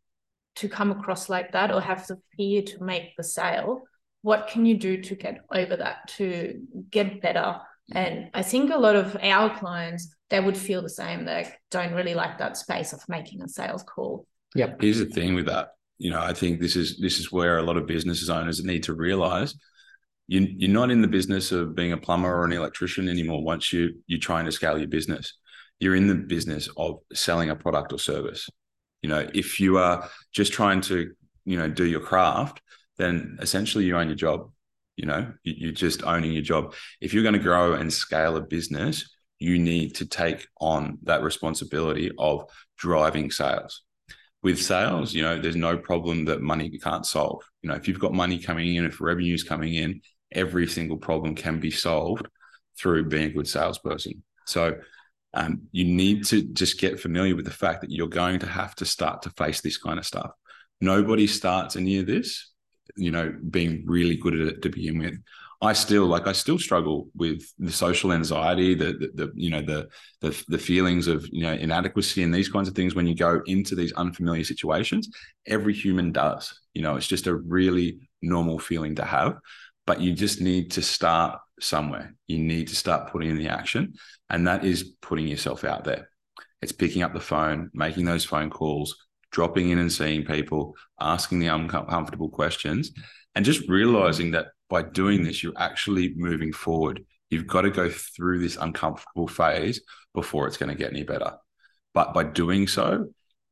to 0.57 0.69
come 0.69 0.91
across 0.91 1.29
like 1.29 1.53
that 1.53 1.73
or 1.73 1.81
have 1.81 2.07
the 2.07 2.19
fear 2.37 2.63
to 2.63 2.85
make 2.85 3.17
the 3.17 3.25
sale? 3.25 3.83
What 4.23 4.49
can 4.49 4.65
you 4.65 4.79
do 4.79 5.03
to 5.03 5.15
get 5.15 5.41
over 5.53 5.77
that, 5.77 6.09
to 6.17 6.61
get 6.91 7.21
better? 7.21 7.61
And 7.93 8.31
I 8.33 8.43
think 8.43 8.71
a 8.71 8.79
lot 8.79 8.97
of 8.97 9.17
our 9.23 9.57
clients, 9.59 10.15
they 10.31 10.41
would 10.41 10.57
feel 10.57 10.83
the 10.83 10.89
same. 10.89 11.25
They 11.25 11.53
don't 11.71 11.93
really 11.93 12.15
like 12.15 12.39
that 12.39 12.57
space 12.57 12.93
of 12.93 13.07
making 13.09 13.43
a 13.43 13.49
sales 13.49 13.83
call. 13.83 14.27
Yep. 14.55 14.81
Here's 14.81 14.99
the 14.99 15.07
thing 15.07 15.35
with 15.35 15.47
that. 15.47 15.71
You 15.99 16.11
know, 16.11 16.21
I 16.21 16.33
think 16.33 16.61
this 16.61 16.77
is 16.77 16.99
this 16.99 17.19
is 17.19 17.31
where 17.31 17.59
a 17.59 17.63
lot 17.63 17.77
of 17.77 17.87
businesses 17.87 18.31
owners 18.31 18.65
need 18.65 18.85
to 18.85 18.95
realize 18.95 19.55
you, 20.27 20.47
you're 20.57 20.71
not 20.71 20.91
in 20.91 21.03
the 21.03 21.09
business 21.09 21.53
of 21.53 21.75
being 21.75 21.93
a 21.93 21.97
plumber 21.97 22.35
or 22.35 22.45
an 22.45 22.53
electrician 22.53 23.09
anymore. 23.09 23.43
Once 23.43 23.73
you 23.73 23.95
you're 24.07 24.21
trying 24.21 24.47
to 24.47 24.53
scale 24.53 24.79
your 24.79 24.89
business, 24.89 25.35
you're 25.81 25.95
in 25.95 26.07
the 26.07 26.15
business 26.15 26.69
of 26.77 27.01
selling 27.13 27.51
a 27.51 27.57
product 27.57 27.93
or 27.93 27.99
service. 27.99 28.49
You 29.03 29.11
know, 29.11 29.29
if 29.35 29.61
you 29.61 29.79
are 29.79 30.09
just 30.33 30.53
trying 30.53 30.81
to 30.83 31.13
you 31.45 31.59
know 31.59 31.69
do 31.69 31.85
your 31.85 32.01
craft, 32.01 32.61
then 32.97 33.37
essentially 33.41 33.85
you 33.85 33.97
own 33.97 34.09
your 34.09 34.17
job. 34.17 34.51
You 34.97 35.07
know, 35.07 35.33
you- 35.43 35.55
you're 35.57 35.73
just 35.73 36.03
owning 36.05 36.33
your 36.33 36.43
job. 36.43 36.75
If 37.01 37.13
you're 37.13 37.23
going 37.23 37.35
to 37.35 37.41
grow 37.41 37.75
and 37.75 37.93
scale 37.93 38.37
a 38.37 38.43
business, 38.43 39.11
you 39.39 39.59
need 39.59 39.97
to 39.97 40.07
take 40.07 40.47
on 40.61 40.99
that 41.03 41.23
responsibility 41.23 42.11
of 42.19 42.49
driving 42.79 43.31
sales. 43.31 43.83
With 44.43 44.63
sales, 44.63 45.15
you 45.15 45.23
know, 45.23 45.41
there's 45.41 45.57
no 45.57 45.77
problem 45.79 46.27
that 46.27 46.43
money 46.43 46.71
can't 46.71 47.07
solve. 47.07 47.43
You 47.63 47.71
know, 47.71 47.77
if 47.77 47.89
you've 47.89 47.99
got 47.99 48.13
money 48.13 48.39
coming 48.39 48.77
in, 48.77 48.85
if 48.85 49.01
revenue's 49.01 49.43
coming 49.43 49.75
in, 49.75 50.03
every 50.33 50.67
single 50.67 50.99
problem 50.99 51.35
can 51.35 51.61
be 51.61 51.71
solved 51.71 52.27
through 52.79 53.09
being 53.09 53.31
a 53.31 53.33
good 53.33 53.49
salesperson. 53.49 54.23
So 54.47 54.77
um, 55.33 55.63
you 55.73 55.85
need 55.85 56.25
to 56.27 56.43
just 56.43 56.79
get 56.79 57.01
familiar 57.01 57.35
with 57.35 57.45
the 57.45 57.51
fact 57.51 57.81
that 57.81 57.91
you're 57.91 58.07
going 58.07 58.41
to 58.41 58.47
have 58.47 58.75
to 58.77 58.85
start 58.85 59.23
to 59.23 59.31
face 59.31 59.61
this 59.61 59.79
kind 59.79 59.99
of 59.99 60.07
stuff. 60.07 60.31
Nobody 60.81 61.27
starts 61.27 61.77
any 61.77 61.99
of 61.99 62.07
this, 62.07 62.53
you 62.97 63.11
know, 63.11 63.35
being 63.51 63.85
really 63.87 64.17
good 64.17 64.35
at 64.35 64.49
it 64.49 64.63
to 64.63 64.69
begin 64.71 64.99
with. 64.99 65.15
I 65.63 65.73
still 65.73 66.07
like 66.07 66.27
I 66.27 66.33
still 66.33 66.59
struggle 66.59 67.09
with 67.15 67.43
the 67.59 67.73
social 67.73 68.13
anxiety, 68.13 68.75
the 68.75 68.93
the, 68.93 69.11
the 69.15 69.33
you 69.35 69.51
know 69.51 69.63
the, 69.63 69.89
the 70.21 70.45
the 70.49 70.59
feelings 70.59 71.07
of 71.07 71.27
you 71.33 71.43
know 71.43 71.55
inadequacy 71.55 72.23
and 72.23 72.35
these 72.35 72.49
kinds 72.51 72.69
of 72.69 72.75
things 72.75 72.95
when 72.95 73.07
you 73.07 73.15
go 73.15 73.41
into 73.47 73.75
these 73.75 73.93
unfamiliar 73.95 74.45
situations. 74.45 75.09
Every 75.47 75.73
human 75.73 76.13
does. 76.13 76.59
You 76.75 76.83
know, 76.83 76.97
it's 76.97 77.07
just 77.07 77.27
a 77.27 77.35
really 77.35 77.99
normal 78.23 78.59
feeling 78.59 78.97
to 78.97 79.05
have. 79.05 79.37
but 79.87 80.01
you 80.01 80.13
just 80.13 80.41
need 80.41 80.71
to 80.73 80.83
start 80.83 81.39
somewhere. 81.61 82.15
You 82.27 82.39
need 82.39 82.69
to 82.69 82.77
start 82.77 83.11
putting 83.11 83.31
in 83.31 83.39
the 83.39 83.49
action, 83.49 83.95
and 84.31 84.47
that 84.47 84.65
is 84.65 84.95
putting 85.03 85.29
yourself 85.29 85.65
out 85.65 85.85
there. 85.85 86.09
It's 86.63 86.73
picking 86.73 87.03
up 87.03 87.13
the 87.13 87.21
phone, 87.21 87.71
making 87.75 88.07
those 88.07 88.25
phone 88.25 88.51
calls, 88.51 88.97
dropping 89.35 89.71
in 89.71 89.79
and 89.81 89.93
seeing 89.93 90.25
people, 90.25 90.77
asking 91.01 91.41
the 91.41 91.49
uncomfortable 91.49 92.29
questions, 92.29 92.93
and 93.35 93.45
just 93.45 93.69
realizing 93.69 94.31
that 94.31 94.47
by 94.71 94.81
doing 94.81 95.25
this, 95.25 95.43
you're 95.43 95.53
actually 95.59 96.15
moving 96.17 96.53
forward. 96.53 97.05
You've 97.31 97.49
got 97.49 97.63
to 97.63 97.71
go 97.71 97.91
through 97.91 98.39
this 98.39 98.57
uncomfortable 98.57 99.27
phase 99.27 99.83
before 100.15 100.47
it's 100.47 100.57
going 100.57 100.69
to 100.69 100.79
get 100.79 100.93
any 100.93 101.03
better. 101.03 101.33
But 101.93 102.15
by 102.15 102.23
doing 102.23 102.69
so, 102.69 103.09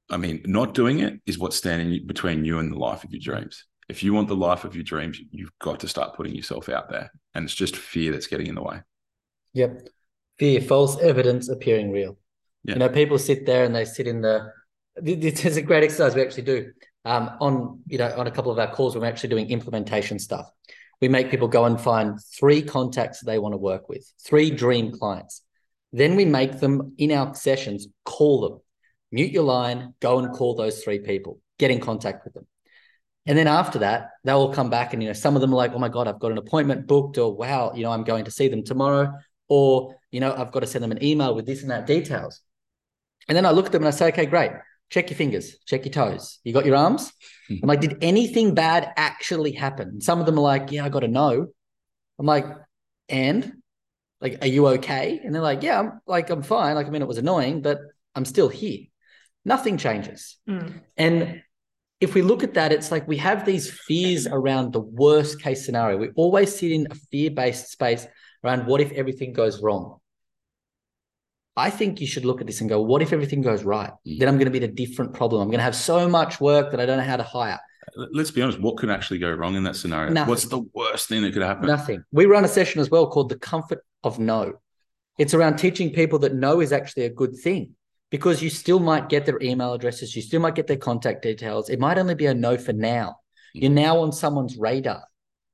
I 0.09 0.19
mean, 0.19 0.43
not 0.47 0.73
doing 0.73 1.01
it 1.01 1.21
is 1.27 1.37
what's 1.37 1.57
standing 1.57 2.07
between 2.07 2.45
you 2.45 2.61
and 2.61 2.71
the 2.71 2.79
life 2.79 3.03
of 3.03 3.11
your 3.11 3.21
dreams. 3.21 3.65
If 3.89 4.05
you 4.05 4.15
want 4.15 4.29
the 4.29 4.37
life 4.37 4.65
of 4.65 4.77
your 4.77 4.85
dreams, 4.85 5.19
you've 5.33 5.59
got 5.61 5.81
to 5.81 5.89
start 5.89 6.15
putting 6.15 6.35
yourself 6.35 6.69
out 6.69 6.91
there. 6.91 7.11
And 7.35 7.45
it's 7.45 7.55
just 7.55 7.77
fear 7.77 8.13
that's 8.13 8.29
getting 8.29 8.47
in 8.47 8.55
the 8.55 8.63
way. 8.63 8.83
Yep. 9.55 9.89
Fear, 10.39 10.61
false 10.61 11.01
evidence 11.01 11.49
appearing 11.49 11.91
real. 11.91 12.19
Yeah. 12.63 12.75
You 12.75 12.79
know, 12.79 12.89
people 12.89 13.19
sit 13.19 13.47
there 13.47 13.65
and 13.65 13.75
they 13.75 13.85
sit 13.85 14.07
in 14.07 14.21
the. 14.21 14.53
This 14.97 15.45
is 15.45 15.57
a 15.57 15.63
great 15.63 15.85
exercise 15.85 16.15
we 16.15 16.23
actually 16.23 16.43
do 16.43 16.73
um, 17.05 17.31
on 17.41 17.81
you 17.87 17.99
know 17.99 18.13
on 18.17 18.27
a 18.27 18.31
couple 18.31 18.53
of 18.53 18.59
our 18.59 18.73
calls. 18.73 18.97
We're 18.97 19.07
actually 19.07 19.31
doing 19.31 19.51
implementation 19.51 20.19
stuff. 20.19 20.51
We 21.01 21.09
make 21.09 21.31
people 21.31 21.49
go 21.49 21.65
and 21.65 21.81
find 21.81 22.19
three 22.39 22.63
contacts 22.63 23.21
they 23.21 23.39
want 23.39 23.55
to 23.55 23.59
work 23.59 23.89
with, 23.89 24.11
three 24.25 24.51
dream 24.51 24.93
clients. 24.93 25.43
Then 25.93 26.15
we 26.17 26.25
make 26.25 26.61
them 26.61 26.95
in 26.97 27.11
our 27.11 27.35
sessions 27.35 27.89
call 28.05 28.41
them, 28.41 28.61
mute 29.11 29.33
your 29.33 29.43
line, 29.43 29.95
go 30.01 30.21
and 30.21 30.33
call 30.33 30.55
those 30.55 30.83
three 30.83 31.01
people, 31.01 31.41
get 31.59 31.71
in 31.71 31.81
contact 31.81 32.25
with 32.25 32.35
them. 32.35 32.47
And 33.27 33.37
then 33.37 33.47
after 33.47 33.81
that, 33.81 34.11
they'll 34.25 34.53
come 34.53 34.71
back 34.71 34.93
and, 34.93 35.03
you 35.03 35.09
know, 35.09 35.13
some 35.13 35.35
of 35.35 35.41
them 35.41 35.53
are 35.53 35.57
like, 35.57 35.73
oh 35.75 35.79
my 35.79 35.89
God, 35.89 36.09
I've 36.09 36.19
got 36.19 36.33
an 36.33 36.39
appointment 36.39 36.87
booked, 36.87 37.19
or 37.19 37.35
wow, 37.35 37.73
you 37.75 37.83
know, 37.83 37.93
I'm 37.93 38.05
going 38.05 38.25
to 38.25 38.31
see 38.31 38.49
them 38.49 38.65
tomorrow, 38.65 39.13
or, 39.49 39.95
you 40.11 40.21
know, 40.21 40.35
I've 40.35 40.51
got 40.51 40.61
to 40.61 40.67
send 40.67 40.83
them 40.83 40.93
an 40.93 41.05
email 41.05 41.35
with 41.35 41.47
this 41.47 41.63
and 41.63 41.71
that 41.71 41.87
details. 41.87 42.41
And 43.29 43.37
then 43.37 43.47
I 43.47 43.51
look 43.51 43.67
at 43.67 43.73
them 43.73 43.83
and 43.83 43.89
I 43.89 43.93
say, 43.93 44.09
okay, 44.09 44.27
great. 44.27 44.51
Check 44.93 45.09
your 45.09 45.17
fingers, 45.17 45.57
check 45.65 45.87
your 45.87 45.93
toes. 45.93 46.39
You 46.45 46.53
got 46.53 46.67
your 46.67 46.77
arms? 46.77 47.11
I'm 47.51 47.67
like, 47.67 47.81
did 47.81 47.97
anything 48.03 48.55
bad 48.55 48.93
actually 48.99 49.53
happen? 49.53 50.03
Some 50.03 50.21
of 50.21 50.27
them 50.27 50.39
are 50.39 50.43
like, 50.43 50.71
yeah, 50.71 50.85
I 50.85 50.91
got 50.91 51.01
to 51.01 51.09
know. 51.09 51.47
I'm 52.19 52.27
like, 52.27 52.45
and 53.09 53.55
like, 54.21 54.39
are 54.43 54.47
you 54.47 54.69
okay? 54.69 55.19
And 55.25 55.35
they're 55.35 55.41
like, 55.41 55.63
yeah, 55.63 55.81
I'm 55.81 56.01
like, 56.07 56.29
I'm 56.29 56.43
fine. 56.43 56.75
Like, 56.75 56.87
I 56.87 56.91
mean, 56.91 57.01
it 57.01 57.09
was 57.09 57.17
annoying, 57.17 57.63
but 57.63 57.79
I'm 58.15 58.27
still 58.27 58.51
here. 58.51 58.81
Nothing 59.47 59.79
changes. 59.79 60.37
Mm. 60.47 60.83
And 60.99 61.43
if 61.99 62.15
we 62.15 62.21
look 62.21 62.43
at 62.43 62.55
that, 62.55 62.71
it's 62.71 62.93
like 62.93 63.09
we 63.09 63.17
have 63.17 63.47
these 63.47 63.71
fears 63.71 64.27
around 64.27 64.75
the 64.75 64.81
worst 64.81 65.41
case 65.41 65.65
scenario. 65.65 65.97
We 65.97 66.11
always 66.17 66.55
sit 66.55 66.71
in 66.71 66.87
a 66.91 66.95
fear 66.95 67.31
based 67.31 67.71
space 67.71 68.07
around 68.45 68.67
what 68.67 68.83
if 68.83 68.93
everything 68.93 69.33
goes 69.33 69.63
wrong. 69.63 70.01
I 71.57 71.69
think 71.71 72.01
you 72.01 72.07
should 72.07 72.25
look 72.25 72.41
at 72.41 72.47
this 72.47 72.61
and 72.61 72.71
go, 72.71 72.81
what 72.81 73.03
if 73.03 73.13
everything 73.13 73.43
goes 73.43 73.63
right? 73.63 73.91
Mm. 74.07 74.19
Then 74.19 74.29
I'm 74.29 74.37
going 74.37 74.47
to 74.47 74.51
be 74.51 74.65
in 74.65 74.71
a 74.71 74.73
different 74.73 75.13
problem. 75.13 75.43
I'm 75.43 75.49
going 75.49 75.59
to 75.59 75.65
have 75.65 75.77
so 75.77 76.09
much 76.09 76.41
work 76.41 76.71
that 76.71 76.81
I 76.81 76.87
don't 76.87 76.99
know 76.99 77.05
how 77.05 77.17
to 77.17 77.23
hire. 77.23 77.61
Let's 77.97 78.31
be 78.31 78.41
honest, 78.41 78.61
what 78.61 78.79
could 78.79 78.91
actually 78.91 79.19
go 79.19 79.31
wrong 79.33 79.55
in 79.55 79.65
that 79.65 79.77
scenario? 79.77 80.13
Nothing. 80.13 80.31
What's 80.31 80.47
the 80.47 80.65
worst 80.73 81.09
thing 81.09 81.23
that 81.23 81.33
could 81.33 81.43
happen? 81.43 81.67
Nothing. 81.67 82.05
We 82.13 82.27
run 82.27 82.45
a 82.45 82.49
session 82.49 82.81
as 82.81 82.91
well 82.91 83.07
called 83.07 83.29
The 83.29 83.39
Comfort 83.39 83.85
of 84.03 84.19
No. 84.19 84.55
It's 85.19 85.35
around 85.35 85.57
teaching 85.57 85.93
people 85.93 86.19
that 86.21 86.35
no 86.35 86.61
is 86.61 86.73
actually 86.73 87.05
a 87.05 87.11
good 87.11 87.37
thing 87.37 87.75
because 88.11 88.43
you 88.43 88.51
still 88.51 88.79
might 88.79 89.09
get 89.09 89.27
their 89.27 89.41
email 89.43 89.75
addresses, 89.75 90.15
you 90.15 90.23
still 90.23 90.41
might 90.41 90.55
get 90.55 90.67
their 90.67 90.77
contact 90.77 91.23
details. 91.23 91.69
It 91.69 91.81
might 91.81 91.99
only 91.99 92.15
be 92.15 92.27
a 92.27 92.35
no 92.35 92.57
for 92.57 92.73
now. 92.73 93.17
You're 93.55 93.71
now 93.71 93.99
on 93.99 94.13
someone's 94.13 94.57
radar, 94.57 95.03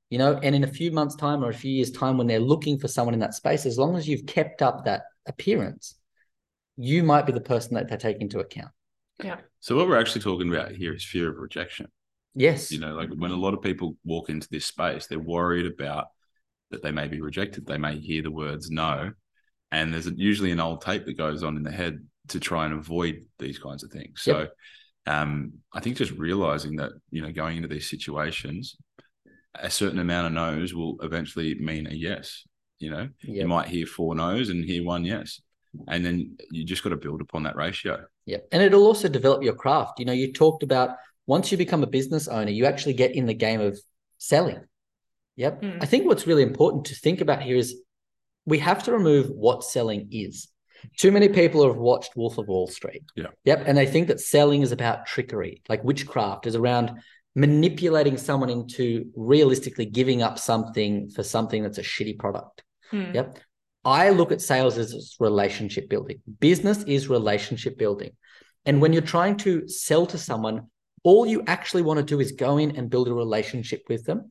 you 0.09 0.17
know, 0.17 0.39
and 0.41 0.55
in 0.55 0.63
a 0.63 0.67
few 0.67 0.91
months' 0.91 1.15
time 1.15 1.43
or 1.43 1.49
a 1.49 1.53
few 1.53 1.71
years' 1.71 1.91
time, 1.91 2.17
when 2.17 2.27
they're 2.27 2.39
looking 2.39 2.79
for 2.79 2.87
someone 2.87 3.13
in 3.13 3.19
that 3.19 3.33
space, 3.33 3.65
as 3.65 3.77
long 3.77 3.97
as 3.97 4.07
you've 4.07 4.25
kept 4.25 4.61
up 4.61 4.85
that 4.85 5.03
appearance, 5.27 5.95
you 6.77 7.03
might 7.03 7.25
be 7.25 7.33
the 7.33 7.41
person 7.41 7.75
that 7.75 7.89
they 7.89 7.97
take 7.97 8.21
into 8.21 8.39
account. 8.39 8.71
Yeah. 9.23 9.37
So 9.59 9.75
what 9.75 9.87
we're 9.87 9.99
actually 9.99 10.21
talking 10.21 10.53
about 10.53 10.71
here 10.71 10.93
is 10.93 11.03
fear 11.03 11.29
of 11.29 11.37
rejection. 11.37 11.87
Yes. 12.35 12.71
You 12.71 12.79
know, 12.79 12.93
like 12.93 13.09
when 13.09 13.31
a 13.31 13.35
lot 13.35 13.53
of 13.53 13.61
people 13.61 13.97
walk 14.05 14.29
into 14.29 14.47
this 14.49 14.65
space, 14.65 15.07
they're 15.07 15.19
worried 15.19 15.65
about 15.65 16.07
that 16.71 16.81
they 16.83 16.91
may 16.91 17.07
be 17.07 17.19
rejected. 17.19 17.65
They 17.65 17.77
may 17.77 17.97
hear 17.97 18.21
the 18.21 18.31
words 18.31 18.69
no. 18.69 19.11
And 19.71 19.93
there's 19.93 20.07
usually 20.07 20.51
an 20.51 20.59
old 20.59 20.81
tape 20.81 21.05
that 21.05 21.17
goes 21.17 21.43
on 21.43 21.57
in 21.57 21.63
the 21.63 21.71
head 21.71 21.99
to 22.29 22.39
try 22.39 22.65
and 22.65 22.73
avoid 22.73 23.25
these 23.39 23.59
kinds 23.59 23.83
of 23.83 23.91
things. 23.91 24.21
So 24.21 24.39
yep. 24.39 24.53
um, 25.05 25.53
I 25.73 25.79
think 25.79 25.97
just 25.97 26.11
realizing 26.11 26.77
that, 26.77 26.91
you 27.11 27.21
know, 27.21 27.31
going 27.31 27.57
into 27.57 27.67
these 27.67 27.89
situations, 27.89 28.77
a 29.55 29.69
certain 29.69 29.99
amount 29.99 30.27
of 30.27 30.33
no's 30.33 30.73
will 30.73 30.97
eventually 31.01 31.55
mean 31.55 31.87
a 31.87 31.93
yes. 31.93 32.45
You 32.79 32.91
know, 32.91 33.09
yep. 33.21 33.41
you 33.41 33.47
might 33.47 33.67
hear 33.67 33.85
four 33.85 34.15
no's 34.15 34.49
and 34.49 34.63
hear 34.63 34.83
one 34.83 35.03
yes. 35.03 35.41
And 35.87 36.03
then 36.03 36.37
you 36.51 36.63
just 36.63 36.83
got 36.83 36.89
to 36.89 36.95
build 36.95 37.21
upon 37.21 37.43
that 37.43 37.55
ratio. 37.55 38.05
Yeah. 38.25 38.37
And 38.51 38.63
it'll 38.63 38.85
also 38.85 39.07
develop 39.07 39.43
your 39.43 39.53
craft. 39.53 39.99
You 39.99 40.05
know, 40.05 40.13
you 40.13 40.33
talked 40.33 40.63
about 40.63 40.91
once 41.27 41.51
you 41.51 41.57
become 41.57 41.83
a 41.83 41.87
business 41.87 42.27
owner, 42.27 42.51
you 42.51 42.65
actually 42.65 42.93
get 42.93 43.15
in 43.15 43.25
the 43.25 43.33
game 43.33 43.61
of 43.61 43.79
selling. 44.17 44.61
Yep. 45.35 45.61
Mm. 45.61 45.83
I 45.83 45.85
think 45.85 46.05
what's 46.05 46.25
really 46.25 46.43
important 46.43 46.85
to 46.85 46.95
think 46.95 47.21
about 47.21 47.41
here 47.41 47.55
is 47.55 47.81
we 48.45 48.59
have 48.59 48.83
to 48.83 48.91
remove 48.91 49.29
what 49.29 49.63
selling 49.63 50.07
is. 50.11 50.47
Too 50.97 51.11
many 51.11 51.29
people 51.29 51.67
have 51.67 51.77
watched 51.77 52.15
Wolf 52.15 52.37
of 52.37 52.47
Wall 52.47 52.67
Street. 52.67 53.03
Yeah. 53.15 53.27
Yep. 53.45 53.63
And 53.67 53.77
they 53.77 53.85
think 53.85 54.07
that 54.07 54.19
selling 54.19 54.61
is 54.61 54.71
about 54.71 55.05
trickery, 55.05 55.61
like 55.69 55.83
witchcraft 55.83 56.47
is 56.47 56.55
around 56.55 56.99
manipulating 57.35 58.17
someone 58.17 58.49
into 58.49 59.05
realistically 59.15 59.85
giving 59.85 60.21
up 60.23 60.39
something 60.39 61.09
for 61.09 61.23
something 61.23 61.63
that's 61.63 61.77
a 61.77 61.83
shitty 61.83 62.17
product. 62.17 62.63
Mm. 62.91 63.13
Yep. 63.13 63.39
I 63.85 64.09
look 64.09 64.31
at 64.31 64.41
sales 64.41 64.77
as 64.77 65.15
relationship 65.19 65.89
building. 65.89 66.21
Business 66.39 66.83
is 66.83 67.07
relationship 67.07 67.77
building. 67.77 68.11
And 68.65 68.81
when 68.81 68.93
you're 68.93 69.01
trying 69.01 69.37
to 69.37 69.67
sell 69.67 70.05
to 70.07 70.17
someone, 70.17 70.67
all 71.03 71.25
you 71.25 71.43
actually 71.47 71.81
want 71.81 71.97
to 71.99 72.05
do 72.05 72.19
is 72.19 72.33
go 72.33 72.57
in 72.57 72.75
and 72.75 72.89
build 72.89 73.07
a 73.07 73.13
relationship 73.13 73.83
with 73.87 74.05
them 74.05 74.29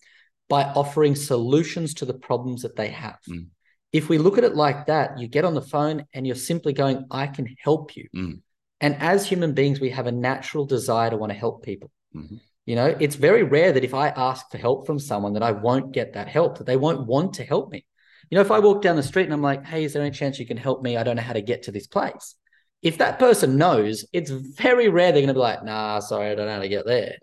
by 0.48 0.64
offering 0.64 1.14
solutions 1.14 1.94
to 1.94 2.04
the 2.04 2.14
problems 2.14 2.62
that 2.62 2.76
they 2.76 2.88
have. 2.88 3.18
Mm 3.28 3.46
if 3.92 4.08
we 4.08 4.18
look 4.18 4.38
at 4.38 4.44
it 4.44 4.54
like 4.54 4.86
that, 4.86 5.18
you 5.18 5.28
get 5.28 5.44
on 5.44 5.54
the 5.54 5.62
phone 5.62 6.04
and 6.12 6.26
you're 6.26 6.36
simply 6.36 6.72
going, 6.72 7.06
I 7.10 7.26
can 7.26 7.54
help 7.58 7.96
you. 7.96 8.08
Mm. 8.14 8.40
And 8.80 8.96
as 8.96 9.26
human 9.26 9.54
beings, 9.54 9.80
we 9.80 9.90
have 9.90 10.06
a 10.06 10.12
natural 10.12 10.66
desire 10.66 11.10
to 11.10 11.16
want 11.16 11.32
to 11.32 11.38
help 11.38 11.64
people. 11.64 11.90
Mm-hmm. 12.14 12.36
You 12.66 12.76
know, 12.76 12.96
it's 13.00 13.16
very 13.16 13.42
rare 13.42 13.72
that 13.72 13.84
if 13.84 13.94
I 13.94 14.08
ask 14.08 14.50
for 14.50 14.58
help 14.58 14.86
from 14.86 14.98
someone 14.98 15.32
that 15.32 15.42
I 15.42 15.52
won't 15.52 15.92
get 15.92 16.12
that 16.12 16.28
help, 16.28 16.58
that 16.58 16.66
they 16.66 16.76
won't 16.76 17.06
want 17.06 17.34
to 17.34 17.44
help 17.44 17.72
me. 17.72 17.86
You 18.30 18.36
know, 18.36 18.42
if 18.42 18.50
I 18.50 18.58
walk 18.58 18.82
down 18.82 18.96
the 18.96 19.02
street 19.02 19.24
and 19.24 19.32
I'm 19.32 19.42
like, 19.42 19.64
hey, 19.64 19.84
is 19.84 19.92
there 19.92 20.02
any 20.02 20.10
chance 20.10 20.38
you 20.38 20.46
can 20.46 20.56
help 20.56 20.82
me? 20.82 20.96
I 20.96 21.02
don't 21.02 21.16
know 21.16 21.22
how 21.22 21.32
to 21.32 21.42
get 21.42 21.64
to 21.64 21.72
this 21.72 21.86
place. 21.86 22.34
If 22.82 22.98
that 22.98 23.18
person 23.18 23.56
knows, 23.56 24.06
it's 24.12 24.30
very 24.30 24.88
rare 24.88 25.10
they're 25.10 25.22
going 25.22 25.28
to 25.28 25.34
be 25.34 25.40
like, 25.40 25.64
nah, 25.64 25.98
sorry, 25.98 26.30
I 26.30 26.34
don't 26.34 26.46
know 26.46 26.54
how 26.54 26.60
to 26.60 26.68
get 26.68 26.86
there. 26.86 27.16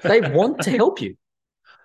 they 0.02 0.20
want 0.20 0.60
to 0.62 0.70
help 0.70 1.00
you. 1.00 1.16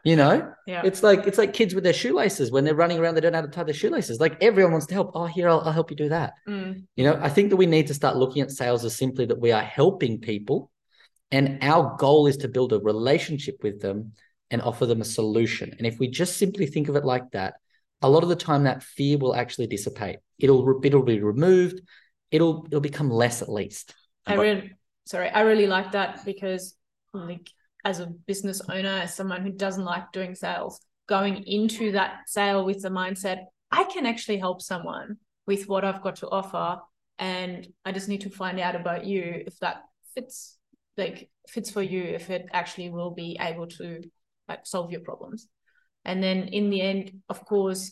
You 0.04 0.16
know, 0.16 0.54
yeah. 0.66 0.84
It's 0.86 1.04
like 1.04 1.28
it's 1.28 1.38
like 1.38 1.52
kids 1.52 1.76
with 1.76 1.84
their 1.84 1.92
shoelaces 1.92 2.50
when 2.50 2.64
they're 2.64 2.74
running 2.74 2.98
around, 2.98 3.16
they 3.16 3.22
don't 3.22 3.34
know 3.34 3.40
how 3.40 3.46
to 3.46 3.52
tie 3.52 3.64
their 3.64 3.74
shoelaces. 3.74 4.22
Like 4.22 4.42
everyone 4.42 4.72
wants 4.72 4.88
to 4.88 4.94
help. 4.94 5.12
Oh, 5.14 5.26
here 5.26 5.50
I'll, 5.50 5.60
I'll 5.60 5.74
help 5.74 5.92
you 5.92 5.98
do 5.98 6.08
that. 6.08 6.34
Mm. 6.48 6.86
You 6.96 7.04
know, 7.04 7.20
I 7.22 7.28
think 7.28 7.50
that 7.50 7.58
we 7.58 7.66
need 7.66 7.88
to 7.88 7.94
start 7.94 8.16
looking 8.16 8.42
at 8.42 8.52
sales 8.52 8.86
as 8.86 8.96
simply 8.96 9.26
that 9.26 9.42
we 9.42 9.52
are 9.52 9.62
helping 9.62 10.20
people, 10.20 10.72
and 11.30 11.58
our 11.62 11.98
goal 11.98 12.28
is 12.28 12.38
to 12.38 12.48
build 12.48 12.72
a 12.72 12.80
relationship 12.80 13.58
with 13.64 13.82
them 13.82 14.14
and 14.50 14.62
offer 14.62 14.86
them 14.86 15.02
a 15.02 15.06
solution. 15.06 15.76
And 15.78 15.86
if 15.86 16.00
we 16.00 16.08
just 16.08 16.38
simply 16.38 16.68
think 16.68 16.88
of 16.88 16.96
it 16.96 17.04
like 17.04 17.30
that, 17.32 17.56
a 18.02 18.10
lot 18.10 18.24
of 18.24 18.30
the 18.30 18.36
time 18.36 18.64
that 18.64 18.84
fear 18.84 19.18
will 19.18 19.36
actually 19.36 19.68
dissipate. 19.68 20.18
It'll 20.40 20.80
it'll 20.84 21.04
be 21.04 21.20
removed. 21.22 21.82
It'll 22.32 22.66
it'll 22.68 22.82
become 22.82 23.10
less 23.10 23.42
at 23.42 23.50
least. 23.50 23.94
I 24.26 24.36
really 24.36 24.74
sorry, 25.06 25.30
I 25.30 25.42
really 25.42 25.68
like 25.68 25.94
that 25.94 26.26
because 26.26 26.76
like 27.14 27.50
as 27.86 28.00
a 28.00 28.08
business 28.08 28.62
owner, 28.70 28.90
as 28.90 29.16
someone 29.16 29.42
who 29.42 29.52
doesn't 29.52 29.86
like 29.86 30.12
doing 30.12 30.36
sales, 30.36 30.80
going 31.08 31.44
into 31.48 31.94
that 31.94 32.28
sale 32.28 32.66
with 32.66 32.82
the 32.82 32.90
mindset, 32.90 33.46
I 33.72 33.86
can 33.86 34.06
actually 34.06 34.38
help 34.38 34.62
someone 34.62 35.18
with 35.46 35.68
what 35.68 35.86
I've 35.86 36.02
got 36.02 36.18
to 36.18 36.30
offer. 36.30 36.82
And 37.18 37.68
I 37.86 37.94
just 37.94 38.10
need 38.10 38.22
to 38.22 38.30
find 38.30 38.60
out 38.60 38.76
about 38.76 39.06
you 39.06 39.44
if 39.48 39.58
that 39.60 39.84
fits, 40.14 40.58
like 40.98 41.30
fits 41.48 41.72
for 41.72 41.82
you, 41.82 42.04
if 42.04 42.30
it 42.30 42.48
actually 42.54 42.90
will 42.90 43.12
be 43.12 43.38
able 43.40 43.68
to 43.68 44.02
like 44.48 44.66
solve 44.66 44.92
your 44.92 45.02
problems. 45.02 45.48
And 46.08 46.24
then 46.24 46.48
in 46.48 46.72
the 46.72 46.82
end, 46.82 47.12
of 47.30 47.46
course, 47.46 47.92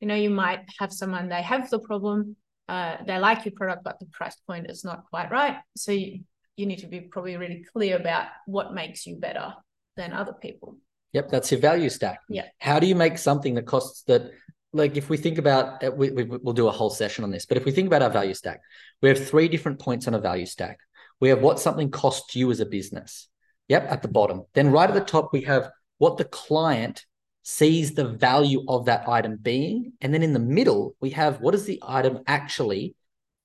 you 0.00 0.08
know, 0.08 0.14
you 0.14 0.30
might 0.30 0.60
have 0.78 0.92
someone, 0.92 1.28
they 1.28 1.42
have 1.42 1.68
the 1.68 1.80
problem, 1.80 2.36
uh, 2.68 2.96
they 3.06 3.18
like 3.18 3.44
your 3.44 3.52
product, 3.52 3.84
but 3.84 3.98
the 3.98 4.06
price 4.06 4.36
point 4.46 4.70
is 4.70 4.84
not 4.84 5.04
quite 5.10 5.30
right. 5.30 5.58
So 5.76 5.92
you, 5.92 6.20
you 6.56 6.64
need 6.64 6.78
to 6.78 6.86
be 6.86 7.00
probably 7.00 7.36
really 7.36 7.64
clear 7.72 7.96
about 7.96 8.26
what 8.46 8.72
makes 8.72 9.04
you 9.06 9.16
better 9.16 9.52
than 9.96 10.12
other 10.12 10.32
people. 10.32 10.78
Yep, 11.12 11.30
that's 11.30 11.50
your 11.50 11.60
value 11.60 11.90
stack. 11.90 12.20
Yeah. 12.28 12.46
How 12.58 12.78
do 12.78 12.86
you 12.86 12.94
make 12.94 13.18
something 13.18 13.54
that 13.54 13.66
costs 13.66 14.02
that? 14.04 14.30
Like 14.72 14.96
if 14.96 15.08
we 15.08 15.16
think 15.16 15.38
about, 15.38 15.82
uh, 15.82 15.90
we, 15.90 16.10
we, 16.10 16.24
we'll 16.24 16.52
do 16.52 16.68
a 16.68 16.72
whole 16.72 16.90
session 16.90 17.24
on 17.24 17.30
this, 17.30 17.46
but 17.46 17.56
if 17.56 17.64
we 17.64 17.72
think 17.72 17.86
about 17.86 18.02
our 18.02 18.10
value 18.10 18.34
stack, 18.34 18.60
we 19.00 19.08
have 19.08 19.26
three 19.26 19.48
different 19.48 19.78
points 19.78 20.06
on 20.06 20.14
a 20.14 20.18
value 20.18 20.44
stack. 20.44 20.78
We 21.18 21.30
have 21.30 21.40
what 21.40 21.58
something 21.58 21.90
costs 21.90 22.36
you 22.36 22.50
as 22.50 22.60
a 22.60 22.66
business. 22.66 23.28
Yep, 23.68 23.86
at 23.88 24.02
the 24.02 24.08
bottom. 24.08 24.44
Then 24.52 24.70
right 24.70 24.90
at 24.90 24.94
the 24.94 25.00
top, 25.00 25.32
we 25.32 25.42
have 25.42 25.70
what 25.98 26.18
the 26.18 26.24
client 26.24 27.06
sees 27.48 27.94
the 27.94 28.08
value 28.08 28.64
of 28.66 28.86
that 28.86 29.08
item 29.08 29.38
being. 29.40 29.92
And 30.00 30.12
then 30.12 30.24
in 30.24 30.32
the 30.32 30.40
middle, 30.40 30.96
we 31.00 31.10
have 31.10 31.40
what 31.40 31.52
does 31.52 31.64
the 31.64 31.78
item 31.86 32.18
actually 32.26 32.96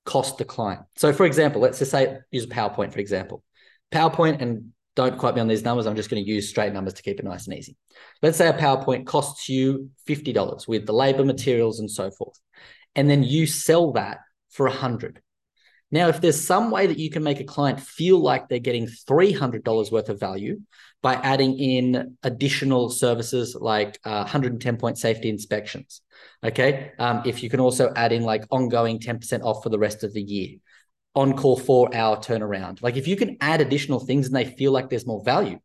cost 0.06 0.40
the 0.40 0.44
client? 0.44 0.82
So, 0.96 1.14
for 1.14 1.24
example, 1.24 1.62
let's 1.62 1.78
just 1.78 1.92
say 1.92 2.18
use 2.32 2.48
PowerPoint, 2.48 2.94
for 2.94 3.00
example. 3.00 3.44
PowerPoint, 3.92 4.42
and 4.42 4.72
don't 4.96 5.20
quote 5.20 5.36
me 5.36 5.42
on 5.42 5.48
these 5.48 5.64
numbers, 5.64 5.86
I'm 5.86 5.96
just 5.96 6.10
going 6.10 6.24
to 6.24 6.28
use 6.28 6.50
straight 6.50 6.74
numbers 6.74 6.96
to 6.96 7.04
keep 7.04 7.20
it 7.20 7.26
nice 7.26 7.46
and 7.46 7.56
easy. 7.56 7.78
Let's 8.24 8.40
say 8.40 8.48
a 8.48 8.54
PowerPoint 8.54 9.06
costs 9.06 9.48
you 9.48 9.92
$50 10.10 10.68
with 10.68 10.88
the 10.88 10.94
labor, 10.94 11.24
materials, 11.24 11.80
and 11.80 11.90
so 11.90 12.10
forth. 12.10 12.40
And 12.96 13.08
then 13.08 13.22
you 13.22 13.46
sell 13.46 13.92
that 13.92 14.18
for 14.50 14.66
100 14.66 15.22
now, 15.92 16.08
if 16.08 16.22
there's 16.22 16.40
some 16.40 16.72
way 16.72 16.88
that 16.88 16.98
you 16.98 17.10
can 17.10 17.24
make 17.24 17.42
a 17.42 17.46
client 17.46 17.82
feel 17.82 18.18
like 18.18 18.48
they're 18.48 18.60
getting 18.60 18.88
$300 18.88 19.92
worth 19.92 20.10
of 20.10 20.20
value 20.20 20.62
by 21.02 21.16
adding 21.16 21.58
in 21.58 22.18
additional 22.24 22.90
services 22.90 23.56
like 23.60 24.00
uh, 24.06 24.22
110 24.24 24.78
point 24.78 24.98
safety 24.98 25.30
inspections, 25.30 26.02
okay? 26.44 26.92
Um, 27.00 27.24
if 27.26 27.42
you 27.42 27.50
can 27.50 27.60
also 27.60 27.92
add 27.96 28.12
in 28.12 28.24
like 28.24 28.46
ongoing 28.52 29.00
10% 29.00 29.44
off 29.44 29.64
for 29.64 29.70
the 29.70 29.80
rest 29.80 30.04
of 30.04 30.14
the 30.14 30.22
year, 30.22 30.58
on 31.16 31.36
call 31.36 31.58
four 31.58 31.94
hour 31.94 32.18
turnaround. 32.18 32.82
Like 32.82 32.96
if 32.96 33.08
you 33.08 33.16
can 33.16 33.38
add 33.42 33.62
additional 33.62 34.00
things 34.00 34.28
and 34.28 34.36
they 34.36 34.46
feel 34.46 34.72
like 34.72 34.90
there's 34.90 35.06
more 35.06 35.24
value, 35.24 35.60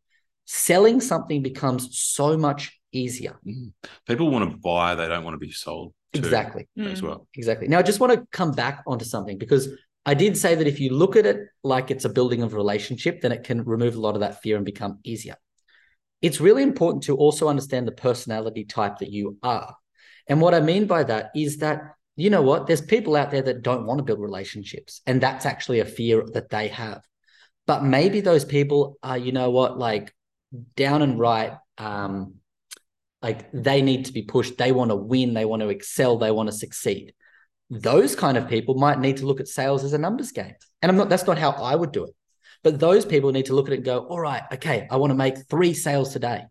selling 0.45 0.99
something 0.99 1.41
becomes 1.41 1.97
so 1.97 2.37
much 2.37 2.79
easier. 2.91 3.39
Mm. 3.45 3.73
People 4.07 4.29
want 4.29 4.49
to 4.49 4.57
buy, 4.57 4.95
they 4.95 5.07
don't 5.07 5.23
want 5.23 5.35
to 5.35 5.39
be 5.39 5.51
sold. 5.51 5.93
Exactly. 6.13 6.67
As 6.79 7.01
well. 7.01 7.27
Exactly. 7.35 7.67
Now, 7.67 7.79
I 7.79 7.83
just 7.83 7.99
want 7.99 8.13
to 8.13 8.25
come 8.31 8.51
back 8.51 8.81
onto 8.87 9.05
something 9.05 9.37
because 9.37 9.69
I 10.07 10.13
did 10.13 10.37
say 10.37 10.55
that 10.55 10.67
if 10.67 10.79
you 10.79 10.91
look 10.91 11.17
at 11.17 11.25
it 11.25 11.49
like 11.65 11.91
it's 11.91 12.05
a 12.05 12.09
building 12.09 12.41
of 12.41 12.53
relationship, 12.53 13.19
then 13.19 13.33
it 13.33 13.43
can 13.43 13.65
remove 13.65 13.95
a 13.95 13.99
lot 13.99 14.15
of 14.15 14.21
that 14.21 14.41
fear 14.41 14.55
and 14.55 14.63
become 14.63 14.99
easier. 15.03 15.35
It's 16.21 16.39
really 16.39 16.63
important 16.63 17.03
to 17.03 17.17
also 17.17 17.49
understand 17.49 17.85
the 17.85 17.91
personality 17.91 18.63
type 18.63 18.99
that 18.99 19.11
you 19.11 19.37
are. 19.43 19.75
And 20.25 20.39
what 20.39 20.53
I 20.53 20.61
mean 20.61 20.87
by 20.87 21.03
that 21.03 21.31
is 21.35 21.57
that, 21.57 21.81
you 22.15 22.29
know 22.29 22.41
what, 22.41 22.67
there's 22.67 22.79
people 22.79 23.17
out 23.17 23.31
there 23.31 23.41
that 23.41 23.63
don't 23.63 23.85
want 23.85 23.97
to 23.97 24.03
build 24.05 24.21
relationships. 24.21 25.01
And 25.05 25.19
that's 25.19 25.45
actually 25.45 25.81
a 25.81 25.85
fear 25.85 26.23
that 26.33 26.49
they 26.49 26.69
have. 26.69 27.01
But 27.65 27.83
maybe 27.83 28.21
those 28.21 28.45
people 28.45 28.97
are, 29.03 29.17
you 29.17 29.33
know 29.33 29.49
what, 29.49 29.77
like 29.77 30.15
down 30.77 31.01
and 31.01 31.19
right, 31.19 31.51
um, 31.77 32.35
like 33.21 33.51
they 33.51 33.81
need 33.81 34.05
to 34.05 34.13
be 34.13 34.21
pushed. 34.21 34.57
They 34.57 34.71
want 34.71 34.91
to 34.91 34.95
win. 34.95 35.33
They 35.33 35.43
want 35.43 35.63
to 35.63 35.69
excel. 35.69 36.17
They 36.17 36.31
want 36.31 36.47
to 36.47 36.55
succeed 36.55 37.13
those 37.69 38.15
kind 38.15 38.37
of 38.37 38.47
people 38.47 38.75
might 38.75 38.99
need 38.99 39.17
to 39.17 39.25
look 39.25 39.39
at 39.39 39.47
sales 39.47 39.83
as 39.83 39.93
a 39.93 39.97
numbers 39.97 40.31
game. 40.31 40.53
And 40.81 40.89
I'm 40.89 40.97
not, 40.97 41.09
that's 41.09 41.27
not 41.27 41.37
how 41.37 41.51
I 41.51 41.75
would 41.75 41.91
do 41.91 42.05
it. 42.05 42.15
But 42.63 42.79
those 42.79 43.05
people 43.05 43.31
need 43.31 43.47
to 43.47 43.53
look 43.53 43.67
at 43.67 43.73
it 43.73 43.77
and 43.77 43.85
go, 43.85 43.99
all 43.99 44.19
right, 44.19 44.43
okay, 44.53 44.87
I 44.89 44.97
want 44.97 45.11
to 45.11 45.15
make 45.15 45.35
three 45.49 45.73
sales 45.73 46.11
today. 46.13 46.43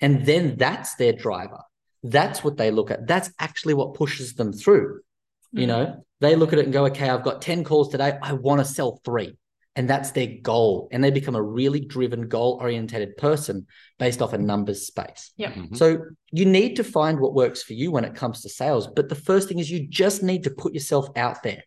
And 0.00 0.26
then 0.26 0.56
that's 0.56 0.94
their 0.96 1.12
driver. 1.12 1.60
That's 2.02 2.42
what 2.42 2.56
they 2.56 2.70
look 2.70 2.90
at. 2.90 3.06
That's 3.06 3.30
actually 3.38 3.74
what 3.74 3.94
pushes 3.94 4.34
them 4.34 4.52
through. 4.52 4.96
Mm-hmm. 4.96 5.58
You 5.58 5.66
know, 5.66 6.04
they 6.20 6.36
look 6.36 6.52
at 6.52 6.58
it 6.58 6.64
and 6.64 6.72
go, 6.72 6.86
okay, 6.86 7.08
I've 7.08 7.22
got 7.22 7.42
10 7.42 7.64
calls 7.64 7.88
today. 7.90 8.18
I 8.20 8.32
want 8.32 8.60
to 8.60 8.64
sell 8.64 9.00
three 9.04 9.36
and 9.76 9.90
that's 9.90 10.12
their 10.12 10.28
goal 10.42 10.88
and 10.92 11.02
they 11.02 11.10
become 11.10 11.34
a 11.34 11.42
really 11.42 11.80
driven 11.80 12.28
goal 12.28 12.58
oriented 12.60 13.16
person 13.16 13.66
based 13.98 14.22
off 14.22 14.32
a 14.32 14.38
numbers 14.38 14.86
space 14.86 15.32
yeah 15.36 15.52
mm-hmm. 15.52 15.74
so 15.74 15.98
you 16.32 16.44
need 16.44 16.76
to 16.76 16.84
find 16.84 17.18
what 17.18 17.34
works 17.34 17.62
for 17.62 17.72
you 17.72 17.90
when 17.90 18.04
it 18.04 18.14
comes 18.14 18.42
to 18.42 18.48
sales 18.48 18.86
but 18.86 19.08
the 19.08 19.14
first 19.14 19.48
thing 19.48 19.58
is 19.58 19.70
you 19.70 19.86
just 19.86 20.22
need 20.22 20.44
to 20.44 20.50
put 20.50 20.74
yourself 20.74 21.08
out 21.16 21.42
there 21.42 21.62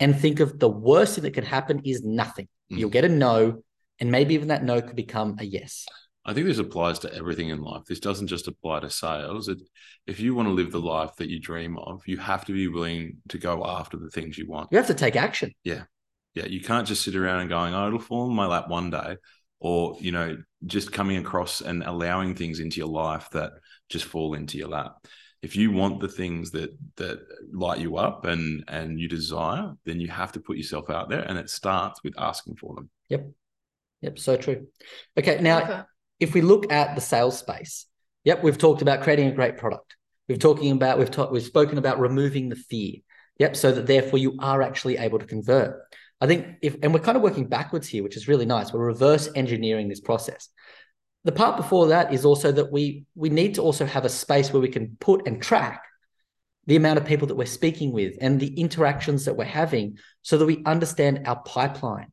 and 0.00 0.18
think 0.18 0.40
of 0.40 0.58
the 0.58 0.68
worst 0.68 1.14
thing 1.14 1.24
that 1.24 1.34
could 1.34 1.44
happen 1.44 1.80
is 1.84 2.02
nothing 2.04 2.46
mm-hmm. 2.46 2.78
you'll 2.78 2.90
get 2.90 3.04
a 3.04 3.08
no 3.08 3.62
and 4.00 4.10
maybe 4.10 4.34
even 4.34 4.48
that 4.48 4.64
no 4.64 4.80
could 4.80 4.96
become 4.96 5.36
a 5.38 5.44
yes 5.44 5.86
I 6.24 6.34
think 6.34 6.46
this 6.46 6.58
applies 6.58 6.98
to 6.98 7.14
everything 7.14 7.48
in 7.48 7.62
life. 7.62 7.84
This 7.88 8.00
doesn't 8.00 8.26
just 8.26 8.48
apply 8.48 8.80
to 8.80 8.90
sales. 8.90 9.48
It, 9.48 9.60
if 10.06 10.20
you 10.20 10.34
want 10.34 10.46
to 10.46 10.52
live 10.52 10.70
the 10.70 10.78
life 10.78 11.16
that 11.16 11.30
you 11.30 11.40
dream 11.40 11.78
of, 11.78 12.06
you 12.06 12.18
have 12.18 12.44
to 12.44 12.52
be 12.52 12.68
willing 12.68 13.16
to 13.30 13.38
go 13.38 13.64
after 13.64 13.96
the 13.96 14.10
things 14.10 14.36
you 14.36 14.46
want. 14.46 14.68
You 14.70 14.76
have 14.76 14.88
to 14.88 14.94
take 14.94 15.16
action. 15.16 15.52
Yeah. 15.64 15.84
Yeah, 16.38 16.46
you 16.46 16.60
can't 16.60 16.86
just 16.86 17.02
sit 17.02 17.16
around 17.16 17.40
and 17.40 17.48
going, 17.48 17.74
"Oh, 17.74 17.88
it'll 17.88 17.98
fall 17.98 18.28
in 18.28 18.36
my 18.36 18.46
lap 18.46 18.68
one 18.68 18.90
day," 18.90 19.16
or 19.58 19.96
you 20.00 20.12
know, 20.12 20.36
just 20.66 20.92
coming 20.92 21.16
across 21.16 21.60
and 21.60 21.82
allowing 21.82 22.36
things 22.36 22.60
into 22.60 22.76
your 22.76 22.88
life 22.88 23.28
that 23.32 23.50
just 23.88 24.04
fall 24.04 24.34
into 24.34 24.56
your 24.56 24.68
lap. 24.68 25.04
If 25.42 25.56
you 25.56 25.72
want 25.72 26.00
the 26.00 26.08
things 26.08 26.52
that 26.52 26.70
that 26.96 27.18
light 27.52 27.80
you 27.80 27.96
up 27.96 28.24
and 28.24 28.62
and 28.68 29.00
you 29.00 29.08
desire, 29.08 29.72
then 29.84 29.98
you 29.98 30.06
have 30.08 30.30
to 30.32 30.40
put 30.40 30.56
yourself 30.56 30.90
out 30.90 31.10
there, 31.10 31.22
and 31.22 31.36
it 31.38 31.50
starts 31.50 32.04
with 32.04 32.14
asking 32.16 32.54
for 32.54 32.76
them. 32.76 32.88
Yep, 33.08 33.30
yep, 34.02 34.18
so 34.20 34.36
true. 34.36 34.68
Okay, 35.18 35.40
now 35.40 35.62
okay. 35.62 35.82
if 36.20 36.34
we 36.34 36.40
look 36.40 36.70
at 36.70 36.94
the 36.94 37.00
sales 37.00 37.36
space, 37.36 37.86
yep, 38.22 38.44
we've 38.44 38.58
talked 38.58 38.82
about 38.82 39.02
creating 39.02 39.26
a 39.26 39.32
great 39.32 39.56
product. 39.56 39.96
We've 40.28 40.38
talking 40.38 40.70
about 40.70 41.00
we've 41.00 41.10
talked 41.10 41.32
we've 41.32 41.42
spoken 41.42 41.78
about 41.78 41.98
removing 41.98 42.48
the 42.48 42.62
fear. 42.70 42.98
Yep, 43.40 43.56
so 43.56 43.72
that 43.72 43.86
therefore 43.86 44.20
you 44.20 44.36
are 44.40 44.62
actually 44.62 44.98
able 44.98 45.18
to 45.18 45.26
convert. 45.26 45.80
I 46.20 46.26
think 46.26 46.56
if, 46.62 46.76
and 46.82 46.92
we're 46.92 47.00
kind 47.00 47.16
of 47.16 47.22
working 47.22 47.46
backwards 47.46 47.86
here, 47.86 48.02
which 48.02 48.16
is 48.16 48.28
really 48.28 48.46
nice. 48.46 48.72
We're 48.72 48.84
reverse 48.84 49.28
engineering 49.34 49.88
this 49.88 50.00
process. 50.00 50.48
The 51.24 51.32
part 51.32 51.56
before 51.56 51.88
that 51.88 52.12
is 52.12 52.24
also 52.24 52.52
that 52.52 52.72
we 52.72 53.04
we 53.14 53.28
need 53.28 53.54
to 53.56 53.62
also 53.62 53.84
have 53.86 54.04
a 54.04 54.08
space 54.08 54.52
where 54.52 54.62
we 54.62 54.68
can 54.68 54.96
put 55.00 55.26
and 55.26 55.42
track 55.42 55.82
the 56.66 56.76
amount 56.76 56.98
of 56.98 57.06
people 57.06 57.26
that 57.28 57.34
we're 57.34 57.46
speaking 57.46 57.92
with 57.92 58.16
and 58.20 58.38
the 58.38 58.54
interactions 58.60 59.24
that 59.24 59.34
we're 59.34 59.44
having 59.44 59.98
so 60.22 60.36
that 60.36 60.46
we 60.46 60.62
understand 60.64 61.26
our 61.26 61.40
pipeline. 61.42 62.12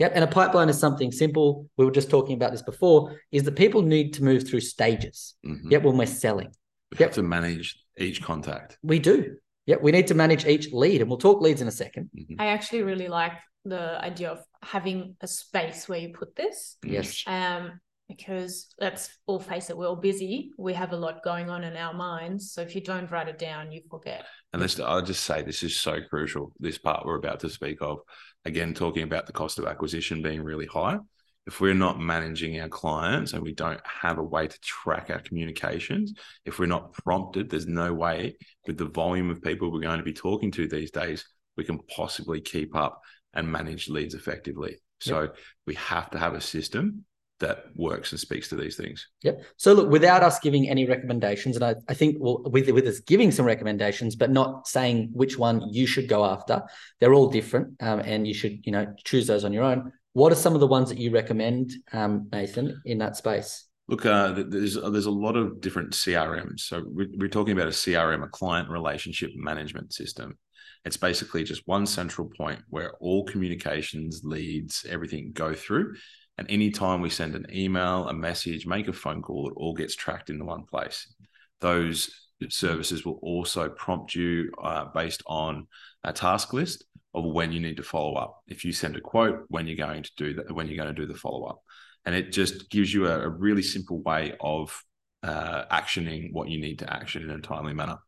Yep. 0.00 0.12
And 0.14 0.24
a 0.24 0.26
pipeline 0.26 0.68
is 0.68 0.78
something 0.78 1.12
simple. 1.12 1.68
We 1.76 1.84
were 1.84 1.92
just 1.92 2.10
talking 2.10 2.34
about 2.34 2.50
this 2.50 2.62
before, 2.62 3.20
is 3.30 3.44
that 3.44 3.54
people 3.54 3.82
need 3.82 4.14
to 4.14 4.24
move 4.24 4.48
through 4.48 4.60
stages. 4.60 5.34
Mm-hmm. 5.46 5.70
Yep, 5.70 5.82
when 5.84 5.96
we're 5.96 6.06
selling. 6.06 6.48
We 6.90 6.98
yep. 6.98 7.10
have 7.10 7.14
to 7.14 7.22
manage 7.22 7.78
each 7.96 8.20
contact. 8.20 8.78
We 8.82 8.98
do. 8.98 9.36
Yeah, 9.66 9.76
we 9.80 9.92
need 9.92 10.08
to 10.08 10.14
manage 10.14 10.44
each 10.46 10.72
lead, 10.72 11.00
and 11.00 11.08
we'll 11.08 11.18
talk 11.18 11.40
leads 11.40 11.62
in 11.62 11.68
a 11.68 11.70
2nd 11.70 12.08
mm-hmm. 12.14 12.40
I 12.40 12.48
actually 12.48 12.82
really 12.82 13.08
like 13.08 13.32
the 13.64 14.02
idea 14.04 14.30
of 14.30 14.40
having 14.62 15.16
a 15.20 15.26
space 15.26 15.88
where 15.88 15.98
you 15.98 16.10
put 16.10 16.36
this. 16.36 16.76
Yes. 16.84 17.24
Um, 17.26 17.80
because 18.08 18.66
let's 18.78 19.08
all 19.26 19.40
face 19.40 19.70
it, 19.70 19.78
we're 19.78 19.88
all 19.88 19.96
busy. 19.96 20.50
We 20.58 20.74
have 20.74 20.92
a 20.92 20.96
lot 20.96 21.24
going 21.24 21.48
on 21.48 21.64
in 21.64 21.74
our 21.74 21.94
minds. 21.94 22.52
So 22.52 22.60
if 22.60 22.74
you 22.74 22.82
don't 22.82 23.10
write 23.10 23.28
it 23.28 23.38
down, 23.38 23.72
you 23.72 23.80
forget. 23.90 24.26
And 24.52 24.60
this, 24.60 24.78
I'll 24.78 25.00
just 25.00 25.24
say 25.24 25.42
this 25.42 25.62
is 25.62 25.76
so 25.76 26.00
crucial. 26.10 26.52
This 26.60 26.76
part 26.76 27.06
we're 27.06 27.16
about 27.16 27.40
to 27.40 27.48
speak 27.48 27.78
of, 27.80 28.00
again, 28.44 28.74
talking 28.74 29.04
about 29.04 29.26
the 29.26 29.32
cost 29.32 29.58
of 29.58 29.64
acquisition 29.64 30.20
being 30.20 30.42
really 30.42 30.66
high 30.66 30.98
if 31.46 31.60
we're 31.60 31.74
not 31.74 32.00
managing 32.00 32.58
our 32.60 32.68
clients 32.68 33.32
and 33.32 33.42
we 33.42 33.52
don't 33.52 33.80
have 33.86 34.18
a 34.18 34.22
way 34.22 34.46
to 34.46 34.60
track 34.60 35.10
our 35.10 35.20
communications, 35.20 36.14
if 36.44 36.58
we're 36.58 36.66
not 36.66 36.92
prompted, 36.92 37.50
there's 37.50 37.66
no 37.66 37.92
way 37.92 38.36
with 38.66 38.78
the 38.78 38.86
volume 38.86 39.30
of 39.30 39.42
people 39.42 39.70
we're 39.70 39.80
going 39.80 39.98
to 39.98 40.04
be 40.04 40.12
talking 40.12 40.50
to 40.52 40.66
these 40.66 40.90
days, 40.90 41.26
we 41.56 41.64
can 41.64 41.78
possibly 41.94 42.40
keep 42.40 42.74
up 42.74 43.00
and 43.34 43.50
manage 43.50 43.88
leads 43.88 44.14
effectively. 44.14 44.78
So 45.00 45.22
yep. 45.22 45.36
we 45.66 45.74
have 45.74 46.10
to 46.10 46.18
have 46.18 46.34
a 46.34 46.40
system 46.40 47.04
that 47.40 47.64
works 47.74 48.12
and 48.12 48.20
speaks 48.20 48.48
to 48.48 48.56
these 48.56 48.76
things. 48.76 49.08
Yep. 49.22 49.42
So 49.56 49.74
look, 49.74 49.90
without 49.90 50.22
us 50.22 50.38
giving 50.38 50.68
any 50.68 50.86
recommendations, 50.86 51.56
and 51.56 51.64
I, 51.64 51.74
I 51.88 51.94
think 51.94 52.16
well, 52.20 52.42
with 52.44 52.70
with 52.70 52.86
us 52.86 53.00
giving 53.00 53.30
some 53.32 53.44
recommendations, 53.44 54.14
but 54.16 54.30
not 54.30 54.66
saying 54.66 55.10
which 55.12 55.36
one 55.36 55.68
you 55.70 55.86
should 55.86 56.08
go 56.08 56.24
after, 56.24 56.62
they're 57.00 57.12
all 57.12 57.28
different, 57.28 57.74
um, 57.80 58.00
and 58.00 58.26
you 58.26 58.34
should 58.34 58.64
you 58.64 58.72
know 58.72 58.94
choose 59.04 59.26
those 59.26 59.44
on 59.44 59.52
your 59.52 59.64
own. 59.64 59.92
What 60.14 60.32
are 60.32 60.36
some 60.36 60.54
of 60.54 60.60
the 60.60 60.66
ones 60.66 60.88
that 60.88 60.98
you 60.98 61.10
recommend, 61.10 61.72
um, 61.92 62.28
Nathan, 62.32 62.80
in 62.84 62.98
that 62.98 63.16
space? 63.16 63.66
Look, 63.88 64.06
uh, 64.06 64.32
there's 64.32 64.74
there's 64.80 65.06
a 65.06 65.10
lot 65.10 65.36
of 65.36 65.60
different 65.60 65.90
CRMs. 65.90 66.60
So 66.60 66.84
we're, 66.86 67.08
we're 67.18 67.28
talking 67.28 67.52
about 67.52 67.66
a 67.66 67.70
CRM, 67.70 68.24
a 68.24 68.28
client 68.28 68.70
relationship 68.70 69.30
management 69.34 69.92
system. 69.92 70.38
It's 70.84 70.96
basically 70.96 71.42
just 71.42 71.66
one 71.66 71.84
central 71.84 72.30
point 72.38 72.60
where 72.68 72.92
all 73.00 73.24
communications, 73.24 74.22
leads, 74.22 74.86
everything 74.88 75.32
go 75.34 75.52
through. 75.52 75.94
And 76.38 76.48
anytime 76.48 77.00
we 77.00 77.10
send 77.10 77.34
an 77.34 77.46
email, 77.52 78.08
a 78.08 78.14
message, 78.14 78.66
make 78.66 78.86
a 78.88 78.92
phone 78.92 79.20
call, 79.20 79.48
it 79.48 79.54
all 79.56 79.74
gets 79.74 79.96
tracked 79.96 80.30
into 80.30 80.44
one 80.44 80.64
place. 80.64 81.12
Those 81.60 82.10
services 82.50 83.04
will 83.04 83.18
also 83.22 83.68
prompt 83.68 84.14
you 84.14 84.52
uh, 84.62 84.86
based 84.94 85.22
on 85.26 85.66
a 86.04 86.12
task 86.12 86.52
list 86.52 86.84
of 87.14 87.24
when 87.24 87.52
you 87.52 87.60
need 87.60 87.76
to 87.76 87.82
follow 87.82 88.14
up. 88.14 88.42
If 88.46 88.64
you 88.64 88.72
send 88.72 88.96
a 88.96 89.00
quote, 89.00 89.44
when 89.48 89.66
you're 89.66 89.76
going 89.76 90.02
to 90.02 90.10
do 90.16 90.34
that, 90.34 90.52
when 90.52 90.66
you're 90.66 90.82
going 90.82 90.94
to 90.94 91.00
do 91.00 91.06
the 91.06 91.18
follow 91.18 91.44
up, 91.44 91.60
and 92.04 92.14
it 92.14 92.32
just 92.32 92.70
gives 92.70 92.92
you 92.92 93.06
a, 93.06 93.20
a 93.20 93.28
really 93.28 93.62
simple 93.62 94.00
way 94.02 94.34
of 94.40 94.82
uh, 95.22 95.64
actioning 95.70 96.32
what 96.32 96.48
you 96.48 96.60
need 96.60 96.80
to 96.80 96.92
action 96.92 97.22
in 97.22 97.30
a 97.30 97.40
timely 97.40 97.72
manner. 97.72 97.98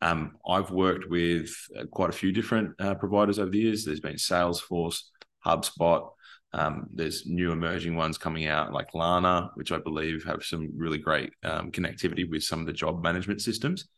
Um, 0.00 0.36
I've 0.48 0.70
worked 0.70 1.08
with 1.08 1.50
uh, 1.78 1.86
quite 1.86 2.10
a 2.10 2.12
few 2.12 2.30
different 2.30 2.74
uh, 2.80 2.94
providers 2.94 3.38
over 3.38 3.50
the 3.50 3.58
years. 3.58 3.84
There's 3.84 4.00
been 4.00 4.16
Salesforce, 4.16 5.02
HubSpot. 5.44 6.10
Um, 6.52 6.86
there's 6.94 7.26
new 7.26 7.52
emerging 7.52 7.96
ones 7.96 8.16
coming 8.16 8.46
out 8.46 8.72
like 8.72 8.94
Lana, 8.94 9.50
which 9.54 9.72
I 9.72 9.78
believe 9.78 10.24
have 10.24 10.44
some 10.44 10.70
really 10.74 10.98
great 10.98 11.32
um, 11.42 11.70
connectivity 11.70 12.28
with 12.28 12.42
some 12.42 12.60
of 12.60 12.66
the 12.66 12.72
job 12.72 13.02
management 13.02 13.42
systems. 13.42 13.88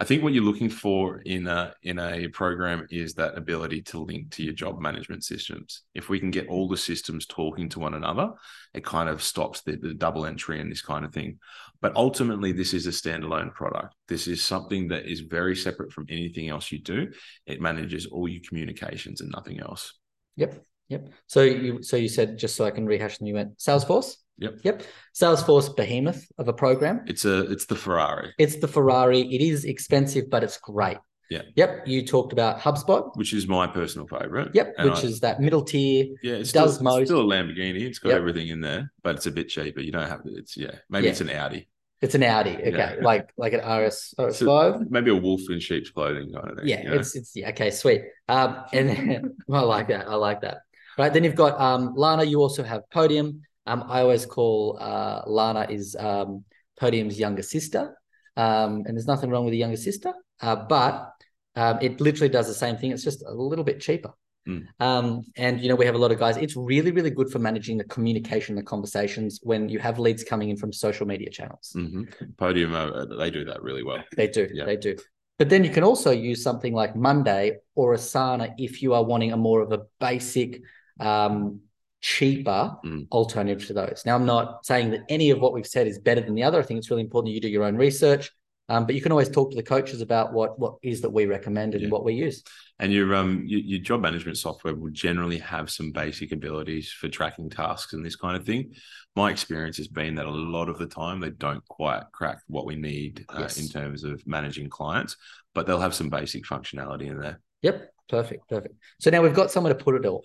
I 0.00 0.04
think 0.04 0.22
what 0.22 0.32
you're 0.32 0.42
looking 0.42 0.70
for 0.70 1.18
in 1.18 1.46
a 1.46 1.74
in 1.82 1.98
a 1.98 2.26
program 2.28 2.86
is 2.90 3.12
that 3.14 3.36
ability 3.36 3.82
to 3.82 4.02
link 4.02 4.30
to 4.30 4.42
your 4.42 4.54
job 4.54 4.80
management 4.80 5.24
systems. 5.24 5.82
If 5.94 6.08
we 6.08 6.18
can 6.18 6.30
get 6.30 6.48
all 6.48 6.68
the 6.68 6.76
systems 6.78 7.26
talking 7.26 7.68
to 7.68 7.80
one 7.80 7.92
another, 7.92 8.30
it 8.72 8.82
kind 8.82 9.10
of 9.10 9.22
stops 9.22 9.60
the, 9.60 9.76
the 9.76 9.92
double 9.92 10.24
entry 10.24 10.58
and 10.58 10.72
this 10.72 10.80
kind 10.80 11.04
of 11.04 11.12
thing. 11.12 11.38
But 11.82 11.94
ultimately, 11.96 12.52
this 12.52 12.72
is 12.72 12.86
a 12.86 12.90
standalone 12.90 13.52
product. 13.52 13.94
This 14.08 14.26
is 14.26 14.42
something 14.42 14.88
that 14.88 15.04
is 15.04 15.20
very 15.20 15.54
separate 15.54 15.92
from 15.92 16.06
anything 16.08 16.48
else 16.48 16.72
you 16.72 16.80
do. 16.80 17.12
It 17.44 17.60
manages 17.60 18.06
all 18.06 18.26
your 18.26 18.42
communications 18.48 19.20
and 19.20 19.30
nothing 19.30 19.60
else. 19.60 19.92
Yep. 20.36 20.64
Yep. 20.88 21.12
So 21.26 21.42
you 21.42 21.82
so 21.82 21.98
you 21.98 22.08
said 22.08 22.38
just 22.38 22.56
so 22.56 22.64
I 22.64 22.70
can 22.70 22.86
rehash 22.86 23.18
and 23.18 23.28
you 23.28 23.34
went 23.34 23.58
Salesforce. 23.58 24.16
Yep. 24.40 24.58
Yep. 24.64 24.82
Salesforce 25.14 25.74
behemoth 25.76 26.24
of 26.38 26.48
a 26.48 26.52
program. 26.52 27.02
It's 27.06 27.24
a 27.24 27.50
it's 27.50 27.66
the 27.66 27.76
Ferrari. 27.76 28.32
It's 28.38 28.56
the 28.56 28.68
Ferrari. 28.68 29.20
It 29.20 29.40
is 29.42 29.64
expensive, 29.64 30.30
but 30.30 30.42
it's 30.42 30.56
great. 30.58 30.98
Yeah. 31.30 31.42
Yep. 31.54 31.86
You 31.86 32.04
talked 32.06 32.32
about 32.32 32.58
HubSpot. 32.58 33.14
Which 33.16 33.32
is 33.32 33.46
my 33.46 33.66
personal 33.68 34.06
favorite. 34.08 34.50
Yep. 34.54 34.74
And 34.78 34.90
which 34.90 35.04
I- 35.04 35.08
is 35.08 35.20
that 35.20 35.40
middle 35.40 35.62
tier. 35.62 36.06
yeah, 36.22 36.34
it's 36.34 36.50
does 36.52 36.74
still, 36.74 36.84
most. 36.84 37.00
It's 37.02 37.10
still 37.10 37.20
a 37.20 37.24
Lamborghini. 37.24 37.82
It's 37.82 37.98
got 38.00 38.08
Yep. 38.10 38.18
everything 38.18 38.48
in 38.48 38.60
there, 38.60 38.90
but 39.04 39.14
it's 39.16 39.26
a 39.26 39.30
bit 39.30 39.48
cheaper. 39.48 39.80
You 39.80 39.92
don't 39.92 40.08
have 40.08 40.22
it's 40.24 40.56
yeah. 40.56 40.72
Maybe 40.88 41.04
Yeah. 41.04 41.10
it's 41.12 41.20
an 41.20 41.30
Audi. 41.30 41.68
It's 42.00 42.14
an 42.14 42.22
Audi. 42.22 42.56
Okay. 42.56 42.70
Yeah. 42.72 42.94
Like 43.02 43.28
like 43.36 43.52
an 43.52 43.60
RS 43.60 44.14
RS5. 44.18 44.90
maybe 44.90 45.10
a 45.10 45.14
wolf 45.14 45.42
in 45.50 45.60
sheep's 45.60 45.90
clothing 45.90 46.32
kind 46.32 46.50
of 46.50 46.56
thing. 46.58 46.66
Yeah, 46.68 46.82
you 46.82 46.88
know? 46.88 46.96
it's 46.96 47.14
it's 47.14 47.36
yeah, 47.36 47.50
okay, 47.50 47.70
sweet. 47.70 48.02
Um, 48.28 48.56
and 48.72 49.30
I 49.52 49.60
like 49.60 49.88
that. 49.88 50.08
I 50.08 50.14
like 50.14 50.40
that. 50.40 50.62
Right. 50.98 51.12
Then 51.12 51.22
you've 51.24 51.36
got 51.36 51.60
um 51.60 51.92
Lana. 51.94 52.24
You 52.24 52.40
also 52.40 52.62
have 52.64 52.88
Podium. 52.90 53.42
Um, 53.66 53.84
I 53.86 54.00
always 54.00 54.26
call 54.26 54.78
uh 54.80 55.22
Lana 55.26 55.66
is 55.70 55.96
um 55.98 56.44
Podium's 56.78 57.18
younger 57.18 57.42
sister. 57.42 57.96
Um, 58.36 58.84
and 58.86 58.96
there's 58.96 59.06
nothing 59.06 59.30
wrong 59.30 59.44
with 59.44 59.52
a 59.52 59.56
younger 59.56 59.76
sister. 59.76 60.14
Uh, 60.40 60.56
but 60.56 61.10
um, 61.56 61.78
it 61.82 62.00
literally 62.00 62.30
does 62.30 62.46
the 62.46 62.54
same 62.54 62.76
thing. 62.76 62.90
It's 62.92 63.04
just 63.04 63.22
a 63.26 63.34
little 63.34 63.64
bit 63.64 63.80
cheaper. 63.80 64.12
Mm. 64.48 64.66
Um, 64.80 65.22
and 65.36 65.60
you 65.60 65.68
know 65.68 65.74
we 65.74 65.84
have 65.84 65.94
a 65.94 65.98
lot 65.98 66.12
of 66.12 66.18
guys. 66.18 66.38
It's 66.38 66.56
really 66.56 66.92
really 66.92 67.10
good 67.10 67.30
for 67.30 67.38
managing 67.38 67.76
the 67.76 67.84
communication, 67.84 68.56
the 68.56 68.62
conversations 68.62 69.40
when 69.42 69.68
you 69.68 69.78
have 69.78 69.98
leads 69.98 70.24
coming 70.24 70.48
in 70.48 70.56
from 70.56 70.72
social 70.72 71.06
media 71.06 71.30
channels. 71.30 71.72
Mhm. 71.76 72.36
Podium, 72.38 72.72
uh, 72.74 73.04
they 73.04 73.30
do 73.30 73.44
that 73.44 73.62
really 73.62 73.82
well. 73.82 74.02
They 74.16 74.28
do. 74.28 74.48
Yeah. 74.52 74.64
They 74.64 74.76
do. 74.76 74.96
But 75.38 75.50
then 75.50 75.64
you 75.64 75.70
can 75.70 75.84
also 75.84 76.10
use 76.10 76.42
something 76.42 76.74
like 76.74 76.96
Monday 76.96 77.58
or 77.74 77.94
Asana 77.94 78.54
if 78.58 78.82
you 78.82 78.94
are 78.94 79.04
wanting 79.04 79.32
a 79.32 79.36
more 79.36 79.60
of 79.60 79.72
a 79.72 79.82
basic, 79.98 80.62
um, 80.98 81.60
cheaper 82.00 82.76
Mm. 82.84 83.08
alternative 83.12 83.66
to 83.66 83.72
those. 83.74 84.02
Now, 84.06 84.14
I'm 84.16 84.26
not 84.26 84.64
saying 84.64 84.90
that 84.90 85.02
any 85.08 85.30
of 85.30 85.40
what 85.40 85.52
we've 85.52 85.66
said 85.66 85.86
is 85.86 85.98
better 85.98 86.20
than 86.20 86.34
the 86.34 86.42
other. 86.42 86.58
I 86.58 86.62
think 86.62 86.78
it's 86.78 86.90
really 86.90 87.02
important 87.02 87.30
that 87.30 87.34
you 87.34 87.40
do 87.40 87.48
your 87.48 87.64
own 87.64 87.76
research. 87.76 88.30
Um, 88.68 88.86
but 88.86 88.94
you 88.94 89.02
can 89.02 89.10
always 89.10 89.28
talk 89.28 89.50
to 89.50 89.56
the 89.56 89.64
coaches 89.64 90.00
about 90.00 90.32
what 90.32 90.56
what 90.56 90.74
is 90.80 91.00
that 91.00 91.10
we 91.10 91.26
recommend 91.26 91.74
and 91.74 91.82
Yeah. 91.82 91.88
what 91.88 92.04
we 92.04 92.14
use. 92.14 92.44
And 92.78 92.92
your 92.92 93.12
um 93.16 93.42
your, 93.44 93.58
your 93.58 93.80
job 93.80 94.00
management 94.00 94.38
software 94.38 94.76
will 94.76 94.92
generally 94.92 95.38
have 95.38 95.70
some 95.70 95.90
basic 95.90 96.30
abilities 96.30 96.92
for 96.92 97.08
tracking 97.08 97.50
tasks 97.50 97.94
and 97.94 98.06
this 98.06 98.14
kind 98.14 98.36
of 98.36 98.46
thing. 98.46 98.72
My 99.16 99.28
experience 99.32 99.76
has 99.78 99.88
been 99.88 100.14
that 100.14 100.26
a 100.26 100.30
lot 100.30 100.68
of 100.68 100.78
the 100.78 100.86
time 100.86 101.18
they 101.18 101.30
don't 101.30 101.66
quite 101.66 102.04
crack 102.12 102.38
what 102.46 102.64
we 102.64 102.76
need 102.76 103.24
uh, 103.28 103.40
Yes. 103.40 103.58
in 103.58 103.66
terms 103.68 104.04
of 104.04 104.24
managing 104.24 104.68
clients, 104.68 105.16
but 105.52 105.66
they'll 105.66 105.80
have 105.80 105.94
some 105.94 106.08
basic 106.08 106.44
functionality 106.44 107.08
in 107.08 107.18
there. 107.20 107.40
Yep, 107.62 107.92
perfect, 108.08 108.48
perfect. 108.48 108.76
So 109.00 109.10
now 109.10 109.20
we've 109.20 109.34
got 109.34 109.50
somewhere 109.50 109.74
to 109.74 109.84
put 109.84 109.96
it 109.96 110.06
all. 110.06 110.24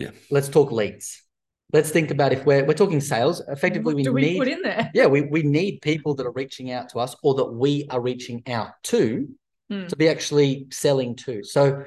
Yeah. 0.00 0.10
Let's 0.30 0.48
talk 0.48 0.72
leads. 0.72 1.22
Let's 1.72 1.90
think 1.90 2.10
about 2.10 2.32
if 2.32 2.44
we're 2.44 2.64
we're 2.64 2.74
talking 2.74 3.00
sales. 3.00 3.40
Effectively, 3.46 3.94
we 3.94 4.02
do 4.02 4.12
we 4.12 4.22
need 4.22 4.38
put 4.38 4.48
in 4.48 4.62
there? 4.62 4.90
yeah, 4.94 5.06
we, 5.06 5.20
we 5.22 5.42
need 5.42 5.80
people 5.82 6.14
that 6.16 6.26
are 6.26 6.32
reaching 6.32 6.72
out 6.72 6.88
to 6.90 6.98
us 6.98 7.14
or 7.22 7.34
that 7.34 7.44
we 7.44 7.86
are 7.90 8.00
reaching 8.00 8.42
out 8.48 8.70
to 8.84 9.28
Hmm. 9.70 9.86
to 9.86 9.94
be 9.94 10.08
actually 10.08 10.66
selling 10.72 11.14
to. 11.14 11.44
So, 11.44 11.84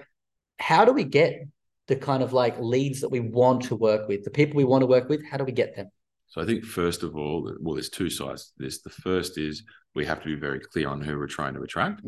how 0.58 0.86
do 0.86 0.94
we 0.94 1.04
get 1.04 1.46
the 1.90 1.98
kind 1.98 2.24
of 2.24 2.32
like 2.32 2.58
leads 2.58 3.02
that 3.02 3.10
we 3.10 3.20
want 3.20 3.64
to 3.64 3.76
work 3.76 4.08
with, 4.08 4.24
the 4.24 4.30
people 4.32 4.56
we 4.56 4.64
want 4.64 4.84
to 4.84 4.88
work 4.88 5.10
with? 5.10 5.22
How 5.26 5.36
do 5.36 5.44
we 5.44 5.52
get 5.52 5.76
them? 5.76 5.92
So 6.30 6.42
I 6.42 6.46
think 6.46 6.64
first 6.64 7.04
of 7.04 7.18
all, 7.18 7.54
well, 7.60 7.76
there's 7.76 7.90
two 7.90 8.10
sides 8.10 8.46
to 8.46 8.64
this. 8.64 8.82
The 8.82 8.90
first 8.90 9.38
is 9.38 9.64
we 9.96 10.06
have 10.06 10.22
to 10.24 10.30
be 10.30 10.36
very 10.36 10.62
clear 10.62 10.88
on 10.88 11.02
who 11.02 11.18
we're 11.18 11.28
trying 11.28 11.56
to 11.56 11.62
attract. 11.62 12.02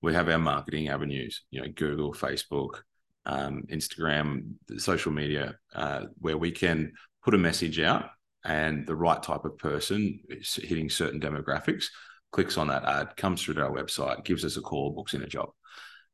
we 0.00 0.14
have 0.14 0.30
our 0.30 0.38
marketing 0.38 0.88
avenues, 0.88 1.42
you 1.50 1.60
know, 1.60 1.68
Google, 1.76 2.14
Facebook, 2.14 2.80
um, 3.28 3.62
Instagram, 3.70 4.54
social 4.78 5.12
media, 5.12 5.54
uh, 5.74 6.06
where 6.18 6.38
we 6.38 6.50
can 6.50 6.92
put 7.22 7.34
a 7.34 7.38
message 7.38 7.78
out 7.78 8.06
and 8.44 8.86
the 8.86 8.96
right 8.96 9.22
type 9.22 9.44
of 9.44 9.58
person 9.58 10.20
hitting 10.56 10.88
certain 10.88 11.20
demographics 11.20 11.86
clicks 12.32 12.58
on 12.58 12.68
that 12.68 12.84
ad, 12.84 13.16
comes 13.16 13.42
through 13.42 13.54
to 13.54 13.62
our 13.62 13.72
website, 13.72 14.24
gives 14.24 14.44
us 14.44 14.56
a 14.56 14.60
call, 14.60 14.90
books 14.90 15.14
in 15.14 15.22
a 15.22 15.26
job. 15.26 15.50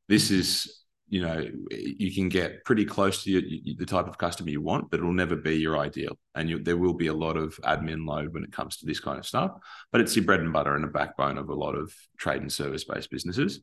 This 0.09 0.31
is, 0.31 0.83
you 1.09 1.23
know, 1.23 1.45
you 1.71 2.15
can 2.15 2.29
get 2.29 2.65
pretty 2.65 2.85
close 2.85 3.25
to 3.25 3.31
your, 3.31 3.43
the 3.79 3.87
type 3.87 4.07
of 4.07 4.19
customer 4.19 4.51
you 4.51 4.61
want, 4.61 4.91
but 4.91 5.01
it'll 5.01 5.13
never 5.13 5.37
be 5.37 5.57
your 5.57 5.79
ideal. 5.79 6.17
And 6.35 6.49
you, 6.49 6.59
there 6.59 6.77
will 6.77 6.95
be 6.95 7.09
a 7.09 7.15
lot 7.15 7.37
of 7.37 7.57
admin 7.65 8.07
load 8.07 8.33
when 8.33 8.45
it 8.45 8.53
comes 8.53 8.77
to 8.79 8.87
this 8.87 9.01
kind 9.01 9.19
of 9.19 9.27
stuff, 9.27 9.53
but 9.93 10.01
it's 10.01 10.15
your 10.15 10.25
bread 10.25 10.41
and 10.41 10.53
butter 10.53 10.77
and 10.77 10.85
a 10.85 10.89
backbone 10.89 11.39
of 11.39 11.49
a 11.49 11.55
lot 11.55 11.75
of 11.75 11.93
trade 12.19 12.43
and 12.43 12.53
service 12.53 12.85
based 12.85 13.11
businesses. 13.11 13.61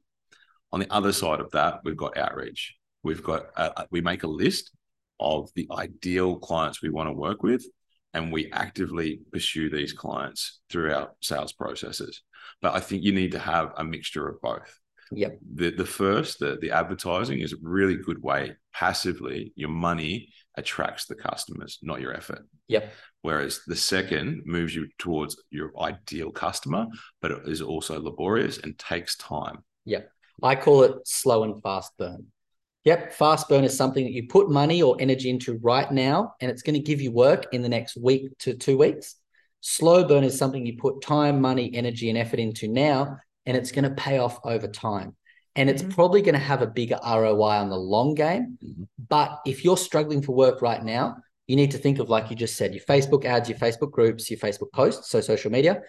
On 0.74 0.80
the 0.80 0.92
other 0.92 1.12
side 1.12 1.40
of 1.40 1.52
that, 1.52 1.82
we've 1.84 1.98
got 1.98 2.18
outreach. 2.18 2.76
We've 3.04 3.24
got 3.24 3.48
uh, 3.56 3.86
we 3.92 4.02
make 4.02 4.24
a 4.24 4.28
list 4.28 4.72
of 5.20 5.50
the 5.56 5.68
ideal 5.72 6.38
clients 6.38 6.82
we 6.82 6.90
want 6.90 7.10
to 7.10 7.14
work 7.14 7.44
with, 7.44 7.66
and 8.14 8.32
we 8.32 8.52
actively 8.52 9.22
pursue 9.32 9.70
these 9.70 9.94
clients 9.94 10.62
through 10.70 10.94
our 10.94 11.12
sales 11.22 11.54
processes. 11.54 12.22
But 12.62 12.76
I 12.76 12.80
think 12.80 13.04
you 13.04 13.12
need 13.12 13.32
to 13.32 13.40
have 13.40 13.72
a 13.78 13.84
mixture 13.84 14.28
of 14.28 14.42
both. 14.42 14.78
Yep. 15.12 15.40
The 15.56 15.72
the 15.72 15.86
first, 15.86 16.40
the 16.40 16.58
the 16.62 16.72
advertising 16.72 17.40
is 17.40 17.54
a 17.54 17.58
really 17.62 17.98
good 17.98 18.22
way. 18.22 18.56
Passively, 18.74 19.52
your 19.56 19.70
money 19.70 20.30
attracts 20.56 21.06
the 21.06 21.16
customers, 21.16 21.80
not 21.82 22.02
your 22.02 22.14
effort. 22.14 22.48
Yep. 22.68 22.94
Whereas 23.22 23.62
the 23.68 23.76
second 23.76 24.44
moves 24.46 24.74
you 24.74 24.88
towards 24.98 25.42
your 25.50 25.72
ideal 25.80 26.32
customer, 26.32 26.88
but 27.22 27.32
it 27.32 27.48
is 27.48 27.62
also 27.62 28.02
laborious 28.02 28.58
and 28.58 28.78
takes 28.78 29.16
time. 29.18 29.60
Yep. 29.86 30.10
I 30.44 30.56
call 30.56 30.84
it 30.84 30.96
slow 31.06 31.44
and 31.44 31.62
fast 31.62 31.92
burn. 31.98 32.28
Yep, 32.84 33.14
fast 33.14 33.48
burn 33.48 33.64
is 33.64 33.78
something 33.78 34.04
that 34.04 34.14
you 34.14 34.28
put 34.28 34.50
money 34.50 34.82
or 34.82 34.98
energy 35.00 35.30
into 35.30 35.60
right 35.60 35.92
now, 35.92 36.34
and 36.42 36.50
it's 36.50 36.64
going 36.64 36.74
to 36.74 36.80
give 36.80 37.00
you 37.00 37.12
work 37.12 37.46
in 37.52 37.62
the 37.62 37.70
next 37.70 37.96
week 37.96 38.36
to 38.40 38.56
two 38.56 38.78
weeks. 38.78 39.16
Slow 39.60 40.04
burn 40.04 40.24
is 40.24 40.38
something 40.38 40.66
you 40.66 40.78
put 40.78 41.02
time, 41.04 41.40
money, 41.40 41.72
energy, 41.76 42.10
and 42.10 42.18
effort 42.18 42.40
into 42.40 42.68
now, 42.68 43.18
and 43.46 43.56
it's 43.56 43.72
going 43.72 43.84
to 43.84 43.92
pay 43.92 44.18
off 44.18 44.40
over 44.44 44.68
time. 44.68 45.16
And 45.56 45.70
it's 45.70 45.84
Mhm. 45.84 45.92
probably 45.92 46.22
going 46.24 46.34
to 46.34 46.40
have 46.40 46.64
a 46.64 46.68
bigger 46.68 46.98
ROI 47.04 47.58
on 47.60 47.70
the 47.70 47.78
long 47.78 48.16
game. 48.16 48.58
Mhm. 48.64 48.88
But 49.10 49.40
if 49.46 49.64
you're 49.64 49.78
struggling 49.78 50.24
for 50.24 50.34
work 50.34 50.62
right 50.62 50.84
now, 50.84 51.18
you 51.46 51.56
need 51.56 51.72
to 51.72 51.78
think 51.78 52.00
of, 52.00 52.10
like 52.10 52.30
you 52.32 52.36
just 52.36 52.56
said, 52.56 52.74
your 52.74 52.84
Facebook 52.86 53.26
ads, 53.26 53.50
your 53.50 53.60
Facebook 53.60 53.92
groups, 53.92 54.32
your 54.32 54.40
Facebook 54.40 54.72
posts, 54.72 55.12
so 55.12 55.22
social 55.22 55.52
media, 55.52 55.82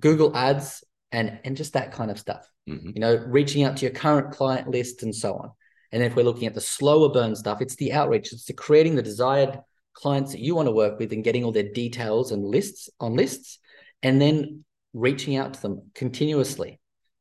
Google 0.00 0.34
ads, 0.36 0.82
and, 1.12 1.38
and 1.44 1.56
just 1.56 1.74
that 1.74 1.92
kind 1.92 2.10
of 2.10 2.18
stuff 2.18 2.50
Mhm. 2.68 2.94
you 2.94 3.00
know, 3.00 3.16
reaching 3.26 3.64
out 3.64 3.76
to 3.76 3.84
your 3.84 3.92
current 3.94 4.32
client 4.32 4.68
list 4.70 5.02
and 5.02 5.14
so 5.14 5.34
on. 5.34 5.50
And 5.92 6.00
then 6.00 6.10
if 6.10 6.16
we're 6.16 6.24
looking 6.24 6.46
at 6.46 6.54
the 6.54 6.60
slower 6.60 7.10
burn 7.10 7.36
stuff, 7.36 7.60
it's 7.60 7.76
the 7.76 7.92
outreach, 7.92 8.32
it's 8.32 8.46
the 8.46 8.54
creating 8.54 8.96
the 8.96 9.02
desired 9.02 9.60
clients 9.92 10.32
that 10.32 10.40
you 10.40 10.54
want 10.54 10.66
to 10.66 10.72
work 10.72 10.98
with 10.98 11.12
and 11.12 11.22
getting 11.22 11.44
all 11.44 11.52
their 11.52 11.70
details 11.70 12.32
and 12.32 12.44
lists 12.44 12.88
on 12.98 13.14
lists, 13.14 13.58
and 14.02 14.20
then 14.20 14.64
reaching 14.94 15.36
out 15.36 15.54
to 15.54 15.62
them 15.62 15.90
continuously. 15.94 16.80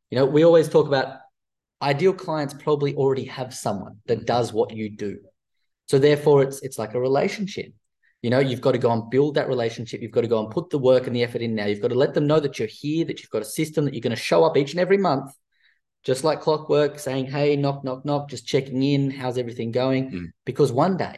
You 0.10 0.18
know, 0.18 0.26
we 0.26 0.44
always 0.44 0.70
talk 0.70 0.88
about 0.88 1.18
ideal 1.82 2.14
clients 2.14 2.54
probably 2.54 2.96
already 2.96 3.26
have 3.26 3.54
someone 3.54 3.98
that 4.06 4.20
mm-hmm. 4.20 4.26
does 4.26 4.54
what 4.54 4.72
you 4.72 4.90
do. 4.90 5.20
So 5.88 6.00
therefore 6.00 6.44
it's 6.44 6.62
it's 6.62 6.80
like 6.80 6.94
a 6.94 7.02
relationship. 7.02 7.74
You 8.22 8.30
know, 8.30 8.40
you've 8.40 8.62
got 8.62 8.74
to 8.74 8.78
go 8.78 8.92
and 8.92 9.10
build 9.10 9.36
that 9.36 9.48
relationship. 9.48 10.02
You've 10.02 10.12
got 10.12 10.22
to 10.22 10.28
go 10.28 10.44
and 10.44 10.52
put 10.52 10.70
the 10.70 10.78
work 10.78 11.08
and 11.08 11.16
the 11.16 11.24
effort 11.24 11.42
in 11.42 11.56
now. 11.56 11.66
You've 11.66 11.82
got 11.82 11.88
to 11.88 11.96
let 11.96 12.14
them 12.14 12.28
know 12.28 12.40
that 12.40 12.60
you're 12.60 12.68
here, 12.68 13.04
that 13.06 13.20
you've 13.20 13.32
got 13.32 13.42
a 13.42 13.46
system, 13.46 13.86
that 13.86 13.96
you're 13.96 14.02
going 14.02 14.16
to 14.16 14.22
show 14.22 14.44
up 14.44 14.56
each 14.56 14.72
and 14.72 14.80
every 14.80 14.98
month, 14.98 15.32
just 16.04 16.24
like 16.24 16.42
clockwork, 16.42 17.00
saying, 17.00 17.28
hey, 17.28 17.56
knock, 17.56 17.84
knock, 17.84 18.06
knock, 18.06 18.30
just 18.30 18.48
checking 18.48 18.82
in. 18.84 19.12
How's 19.12 19.38
everything 19.38 19.72
going? 19.72 20.12
Mm. 20.12 20.26
Because 20.46 20.72
one 20.72 20.98
day 20.98 21.18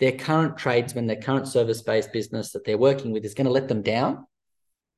their 0.00 0.12
current 0.12 0.56
tradesman, 0.56 1.06
their 1.06 1.16
current 1.16 1.46
service 1.46 1.82
based 1.82 2.12
business 2.12 2.52
that 2.52 2.64
they're 2.64 2.78
working 2.78 3.12
with 3.12 3.24
is 3.24 3.34
going 3.34 3.46
to 3.46 3.52
let 3.52 3.68
them 3.68 3.82
down. 3.82 4.26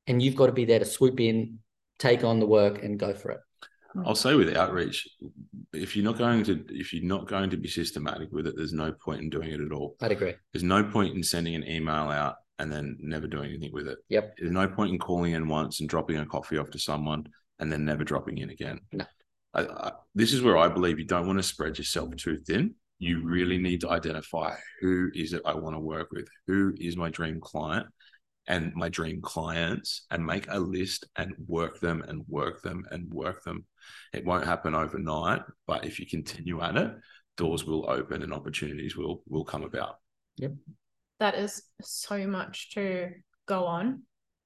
And 0.07 0.21
you've 0.21 0.35
got 0.35 0.47
to 0.47 0.51
be 0.51 0.65
there 0.65 0.79
to 0.79 0.85
swoop 0.85 1.19
in, 1.19 1.59
take 1.99 2.23
on 2.23 2.39
the 2.39 2.45
work 2.45 2.83
and 2.83 2.97
go 2.99 3.13
for 3.13 3.31
it. 3.31 3.39
I'll 4.03 4.15
say 4.15 4.35
with 4.35 4.55
outreach, 4.55 5.07
if 5.73 5.95
you're 5.95 6.03
not 6.03 6.17
going 6.17 6.43
to 6.45 6.65
if 6.69 6.93
you're 6.93 7.05
not 7.05 7.27
going 7.27 7.49
to 7.51 7.57
be 7.57 7.69
systematic 7.69 8.29
with 8.31 8.45
it, 8.47 8.55
there's 8.57 8.73
no 8.73 8.91
point 8.91 9.21
in 9.21 9.29
doing 9.29 9.51
it 9.51 9.61
at 9.61 9.71
all. 9.71 9.95
I'd 10.01 10.11
agree. 10.11 10.33
There's 10.51 10.63
no 10.63 10.83
point 10.83 11.15
in 11.15 11.23
sending 11.23 11.55
an 11.55 11.67
email 11.67 12.09
out 12.09 12.35
and 12.59 12.71
then 12.71 12.97
never 12.99 13.27
doing 13.27 13.51
anything 13.51 13.71
with 13.71 13.87
it. 13.87 13.99
Yep. 14.09 14.37
There's 14.37 14.51
no 14.51 14.67
point 14.67 14.91
in 14.91 14.99
calling 14.99 15.33
in 15.33 15.47
once 15.47 15.79
and 15.79 15.89
dropping 15.89 16.17
a 16.17 16.25
coffee 16.25 16.57
off 16.57 16.71
to 16.71 16.79
someone 16.79 17.27
and 17.59 17.71
then 17.71 17.85
never 17.85 18.03
dropping 18.03 18.39
in 18.39 18.49
again. 18.49 18.79
No. 18.91 19.05
I, 19.55 19.61
I, 19.63 19.91
this 20.13 20.33
is 20.33 20.41
where 20.41 20.57
I 20.57 20.67
believe 20.67 20.99
you 20.99 21.05
don't 21.05 21.27
want 21.27 21.39
to 21.39 21.43
spread 21.43 21.77
yourself 21.77 22.15
too 22.17 22.39
thin. 22.45 22.75
You 22.99 23.23
really 23.23 23.57
need 23.57 23.81
to 23.81 23.89
identify 23.89 24.55
who 24.81 25.09
is 25.13 25.33
it 25.33 25.41
I 25.45 25.55
want 25.55 25.75
to 25.75 25.79
work 25.79 26.09
with, 26.11 26.27
who 26.47 26.73
is 26.77 26.95
my 26.95 27.09
dream 27.09 27.39
client, 27.41 27.87
and 28.47 28.73
my 28.75 28.89
dream 28.89 29.21
clients, 29.21 30.05
and 30.11 30.25
make 30.25 30.45
a 30.49 30.59
list 30.59 31.05
and 31.15 31.33
work 31.47 31.79
them 31.79 32.03
and 32.07 32.23
work 32.27 32.61
them 32.61 32.85
and 32.91 33.11
work 33.11 33.43
them. 33.43 33.65
It 34.13 34.25
won't 34.25 34.45
happen 34.45 34.75
overnight, 34.75 35.41
but 35.67 35.85
if 35.85 35.99
you 35.99 36.05
continue 36.05 36.61
at 36.61 36.77
it, 36.77 36.91
doors 37.37 37.65
will 37.65 37.89
open 37.89 38.21
and 38.23 38.33
opportunities 38.33 38.95
will 38.95 39.23
will 39.27 39.45
come 39.45 39.63
about. 39.63 39.95
Yep. 40.37 40.53
That 41.19 41.35
is 41.35 41.63
so 41.81 42.27
much 42.27 42.71
to 42.73 43.09
go 43.45 43.65
on. 43.65 44.03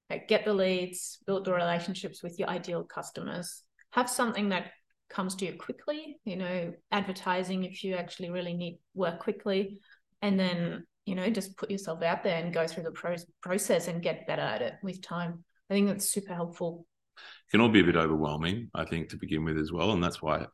Like 0.08 0.28
get 0.28 0.44
the 0.44 0.54
leads, 0.54 1.18
build 1.26 1.44
the 1.44 1.52
relationships 1.52 2.22
with 2.22 2.38
your 2.38 2.48
ideal 2.48 2.82
customers, 2.82 3.62
have 3.92 4.10
something 4.10 4.48
that 4.48 4.72
comes 5.10 5.34
to 5.36 5.46
you 5.46 5.54
quickly, 5.54 6.18
you 6.24 6.36
know, 6.36 6.72
advertising 6.90 7.64
if 7.64 7.84
you 7.84 7.94
actually 7.94 8.30
really 8.30 8.54
need 8.54 8.78
work 8.94 9.20
quickly, 9.20 9.80
and 10.22 10.38
then, 10.38 10.86
you 11.04 11.14
know, 11.14 11.28
just 11.30 11.56
put 11.56 11.70
yourself 11.70 12.02
out 12.02 12.22
there 12.22 12.42
and 12.42 12.54
go 12.54 12.66
through 12.66 12.84
the 12.84 12.92
pro- 12.92 13.16
process 13.42 13.88
and 13.88 14.02
get 14.02 14.26
better 14.26 14.42
at 14.42 14.62
it 14.62 14.74
with 14.82 15.02
time. 15.02 15.44
I 15.68 15.74
think 15.74 15.88
that's 15.88 16.10
super 16.10 16.34
helpful. 16.34 16.86
It 17.16 17.50
can 17.50 17.60
all 17.60 17.68
be 17.68 17.80
a 17.80 17.84
bit 17.84 17.96
overwhelming, 17.96 18.70
I 18.74 18.84
think, 18.84 19.10
to 19.10 19.16
begin 19.16 19.44
with 19.44 19.58
as 19.58 19.72
well. 19.72 19.92
And 19.92 20.02
that's 20.02 20.22
why, 20.22 20.46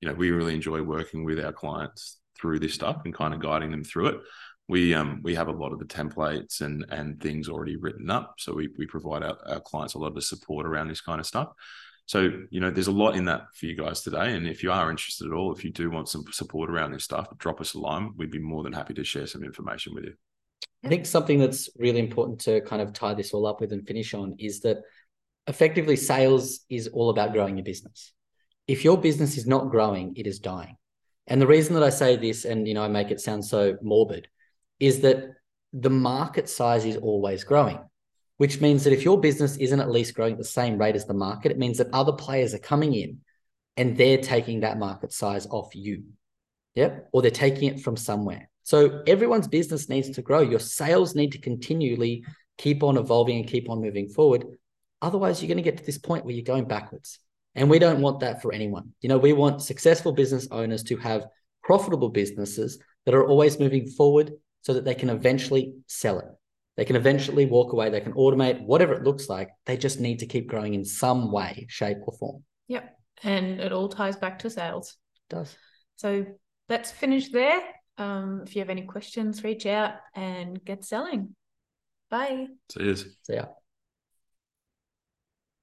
you 0.00 0.08
know, 0.08 0.14
we 0.14 0.30
really 0.30 0.54
enjoy 0.54 0.82
working 0.82 1.24
with 1.24 1.42
our 1.42 1.52
clients 1.52 2.18
through 2.38 2.58
this 2.58 2.74
stuff 2.74 3.02
and 3.04 3.14
kind 3.14 3.34
of 3.34 3.40
guiding 3.40 3.70
them 3.70 3.84
through 3.84 4.06
it 4.08 4.20
we 4.68 4.94
um 4.94 5.20
we 5.22 5.34
have 5.34 5.48
a 5.48 5.52
lot 5.52 5.72
of 5.72 5.78
the 5.78 5.84
templates 5.84 6.60
and 6.60 6.86
and 6.90 7.20
things 7.20 7.48
already 7.48 7.76
written 7.76 8.10
up 8.10 8.34
so 8.38 8.54
we, 8.54 8.68
we 8.78 8.86
provide 8.86 9.22
our, 9.22 9.36
our 9.46 9.60
clients 9.60 9.94
a 9.94 9.98
lot 9.98 10.08
of 10.08 10.14
the 10.14 10.22
support 10.22 10.66
around 10.66 10.88
this 10.88 11.00
kind 11.00 11.20
of 11.20 11.26
stuff 11.26 11.48
so 12.06 12.30
you 12.50 12.60
know 12.60 12.70
there's 12.70 12.88
a 12.88 12.92
lot 12.92 13.16
in 13.16 13.24
that 13.26 13.42
for 13.54 13.66
you 13.66 13.76
guys 13.76 14.02
today. 14.02 14.34
And 14.34 14.46
if 14.46 14.62
you 14.62 14.72
are 14.72 14.90
interested 14.90 15.26
at 15.26 15.32
all 15.32 15.52
if 15.52 15.64
you 15.64 15.70
do 15.70 15.90
want 15.90 16.08
some 16.08 16.24
support 16.30 16.70
around 16.70 16.92
this 16.92 17.04
stuff 17.04 17.26
drop 17.38 17.60
us 17.60 17.74
a 17.74 17.78
line. 17.78 18.12
We'd 18.16 18.30
be 18.30 18.38
more 18.38 18.62
than 18.62 18.72
happy 18.72 18.94
to 18.94 19.04
share 19.04 19.26
some 19.26 19.44
information 19.44 19.94
with 19.94 20.04
you. 20.04 20.14
I 20.84 20.88
think 20.88 21.06
something 21.06 21.38
that's 21.38 21.70
really 21.76 22.00
important 22.00 22.40
to 22.40 22.60
kind 22.62 22.82
of 22.82 22.92
tie 22.92 23.14
this 23.14 23.32
all 23.32 23.46
up 23.46 23.60
with 23.60 23.72
and 23.72 23.86
finish 23.86 24.14
on 24.14 24.36
is 24.38 24.60
that 24.60 24.78
effectively 25.46 25.96
sales 25.96 26.60
is 26.68 26.88
all 26.88 27.10
about 27.10 27.32
growing 27.32 27.56
your 27.56 27.64
business. 27.64 28.12
If 28.66 28.84
your 28.84 28.98
business 28.98 29.36
is 29.36 29.46
not 29.46 29.70
growing 29.70 30.14
it 30.16 30.26
is 30.26 30.38
dying. 30.38 30.76
And 31.28 31.40
the 31.40 31.46
reason 31.46 31.74
that 31.74 31.84
i 31.84 31.90
say 31.90 32.16
this 32.16 32.44
and 32.44 32.66
you 32.66 32.74
know 32.74 32.82
i 32.82 32.88
make 32.88 33.10
it 33.10 33.20
sound 33.20 33.44
so 33.44 33.76
morbid 33.80 34.26
is 34.80 35.00
that 35.02 35.34
the 35.72 35.90
market 35.90 36.48
size 36.48 36.84
is 36.84 36.96
always 36.96 37.44
growing, 37.44 37.78
which 38.42 38.60
means 38.60 38.82
that 38.82 38.92
if 38.92 39.04
your 39.04 39.20
business 39.20 39.56
isn't 39.58 39.78
at 39.78 39.88
least 39.88 40.16
growing 40.16 40.32
at 40.32 40.38
the 40.38 40.44
same 40.44 40.76
rate 40.76 40.96
as 40.96 41.06
the 41.06 41.14
market, 41.14 41.52
it 41.52 41.58
means 41.58 41.78
that 41.78 41.86
other 41.92 42.10
players 42.10 42.54
are 42.54 42.58
coming 42.58 42.92
in 42.92 43.20
and 43.76 43.96
they're 43.96 44.18
taking 44.18 44.58
that 44.58 44.80
market 44.80 45.12
size 45.12 45.46
off 45.46 45.76
you. 45.76 46.02
Yep. 46.74 47.10
Or 47.12 47.22
they're 47.22 47.30
taking 47.30 47.68
it 47.68 47.78
from 47.78 47.96
somewhere. 47.96 48.50
So 48.64 49.04
everyone's 49.06 49.46
business 49.46 49.88
needs 49.88 50.10
to 50.10 50.22
grow. 50.22 50.40
Your 50.40 50.58
sales 50.58 51.14
need 51.14 51.30
to 51.34 51.38
continually 51.38 52.24
keep 52.58 52.82
on 52.82 52.96
evolving 52.96 53.38
and 53.38 53.46
keep 53.46 53.70
on 53.70 53.80
moving 53.80 54.08
forward. 54.08 54.44
Otherwise, 55.00 55.40
you're 55.40 55.46
going 55.46 55.62
to 55.62 55.70
get 55.70 55.76
to 55.76 55.86
this 55.86 55.98
point 55.98 56.24
where 56.24 56.34
you're 56.34 56.42
going 56.42 56.66
backwards. 56.66 57.20
And 57.54 57.70
we 57.70 57.78
don't 57.78 58.00
want 58.00 58.18
that 58.22 58.42
for 58.42 58.52
anyone. 58.52 58.92
You 59.02 59.08
know, 59.08 59.18
we 59.18 59.32
want 59.32 59.62
successful 59.62 60.10
business 60.10 60.48
owners 60.50 60.82
to 60.84 60.96
have 60.96 61.26
profitable 61.62 62.08
businesses 62.08 62.80
that 63.06 63.14
are 63.14 63.24
always 63.24 63.60
moving 63.60 63.86
forward 63.86 64.32
so 64.62 64.74
that 64.74 64.84
they 64.84 64.96
can 64.96 65.10
eventually 65.10 65.74
sell 65.86 66.18
it. 66.18 66.26
They 66.76 66.84
can 66.84 66.96
eventually 66.96 67.46
walk 67.46 67.72
away, 67.72 67.90
they 67.90 68.00
can 68.00 68.14
automate 68.14 68.64
whatever 68.64 68.94
it 68.94 69.02
looks 69.02 69.28
like. 69.28 69.50
They 69.66 69.76
just 69.76 70.00
need 70.00 70.20
to 70.20 70.26
keep 70.26 70.48
growing 70.48 70.74
in 70.74 70.84
some 70.84 71.30
way, 71.30 71.66
shape, 71.68 71.98
or 72.06 72.16
form. 72.18 72.44
Yep. 72.68 72.96
And 73.22 73.60
it 73.60 73.72
all 73.72 73.88
ties 73.88 74.16
back 74.16 74.38
to 74.40 74.50
sales. 74.50 74.96
It 75.30 75.34
does. 75.34 75.56
So 75.96 76.24
let's 76.68 76.90
finish 76.90 77.30
there. 77.30 77.60
Um, 77.98 78.42
if 78.46 78.56
you 78.56 78.62
have 78.62 78.70
any 78.70 78.82
questions, 78.82 79.44
reach 79.44 79.66
out 79.66 79.94
and 80.14 80.64
get 80.64 80.84
selling. 80.84 81.36
Bye. 82.10 82.46
See 82.70 82.84
you. 82.84 82.96
See 82.96 83.34
ya. 83.34 83.46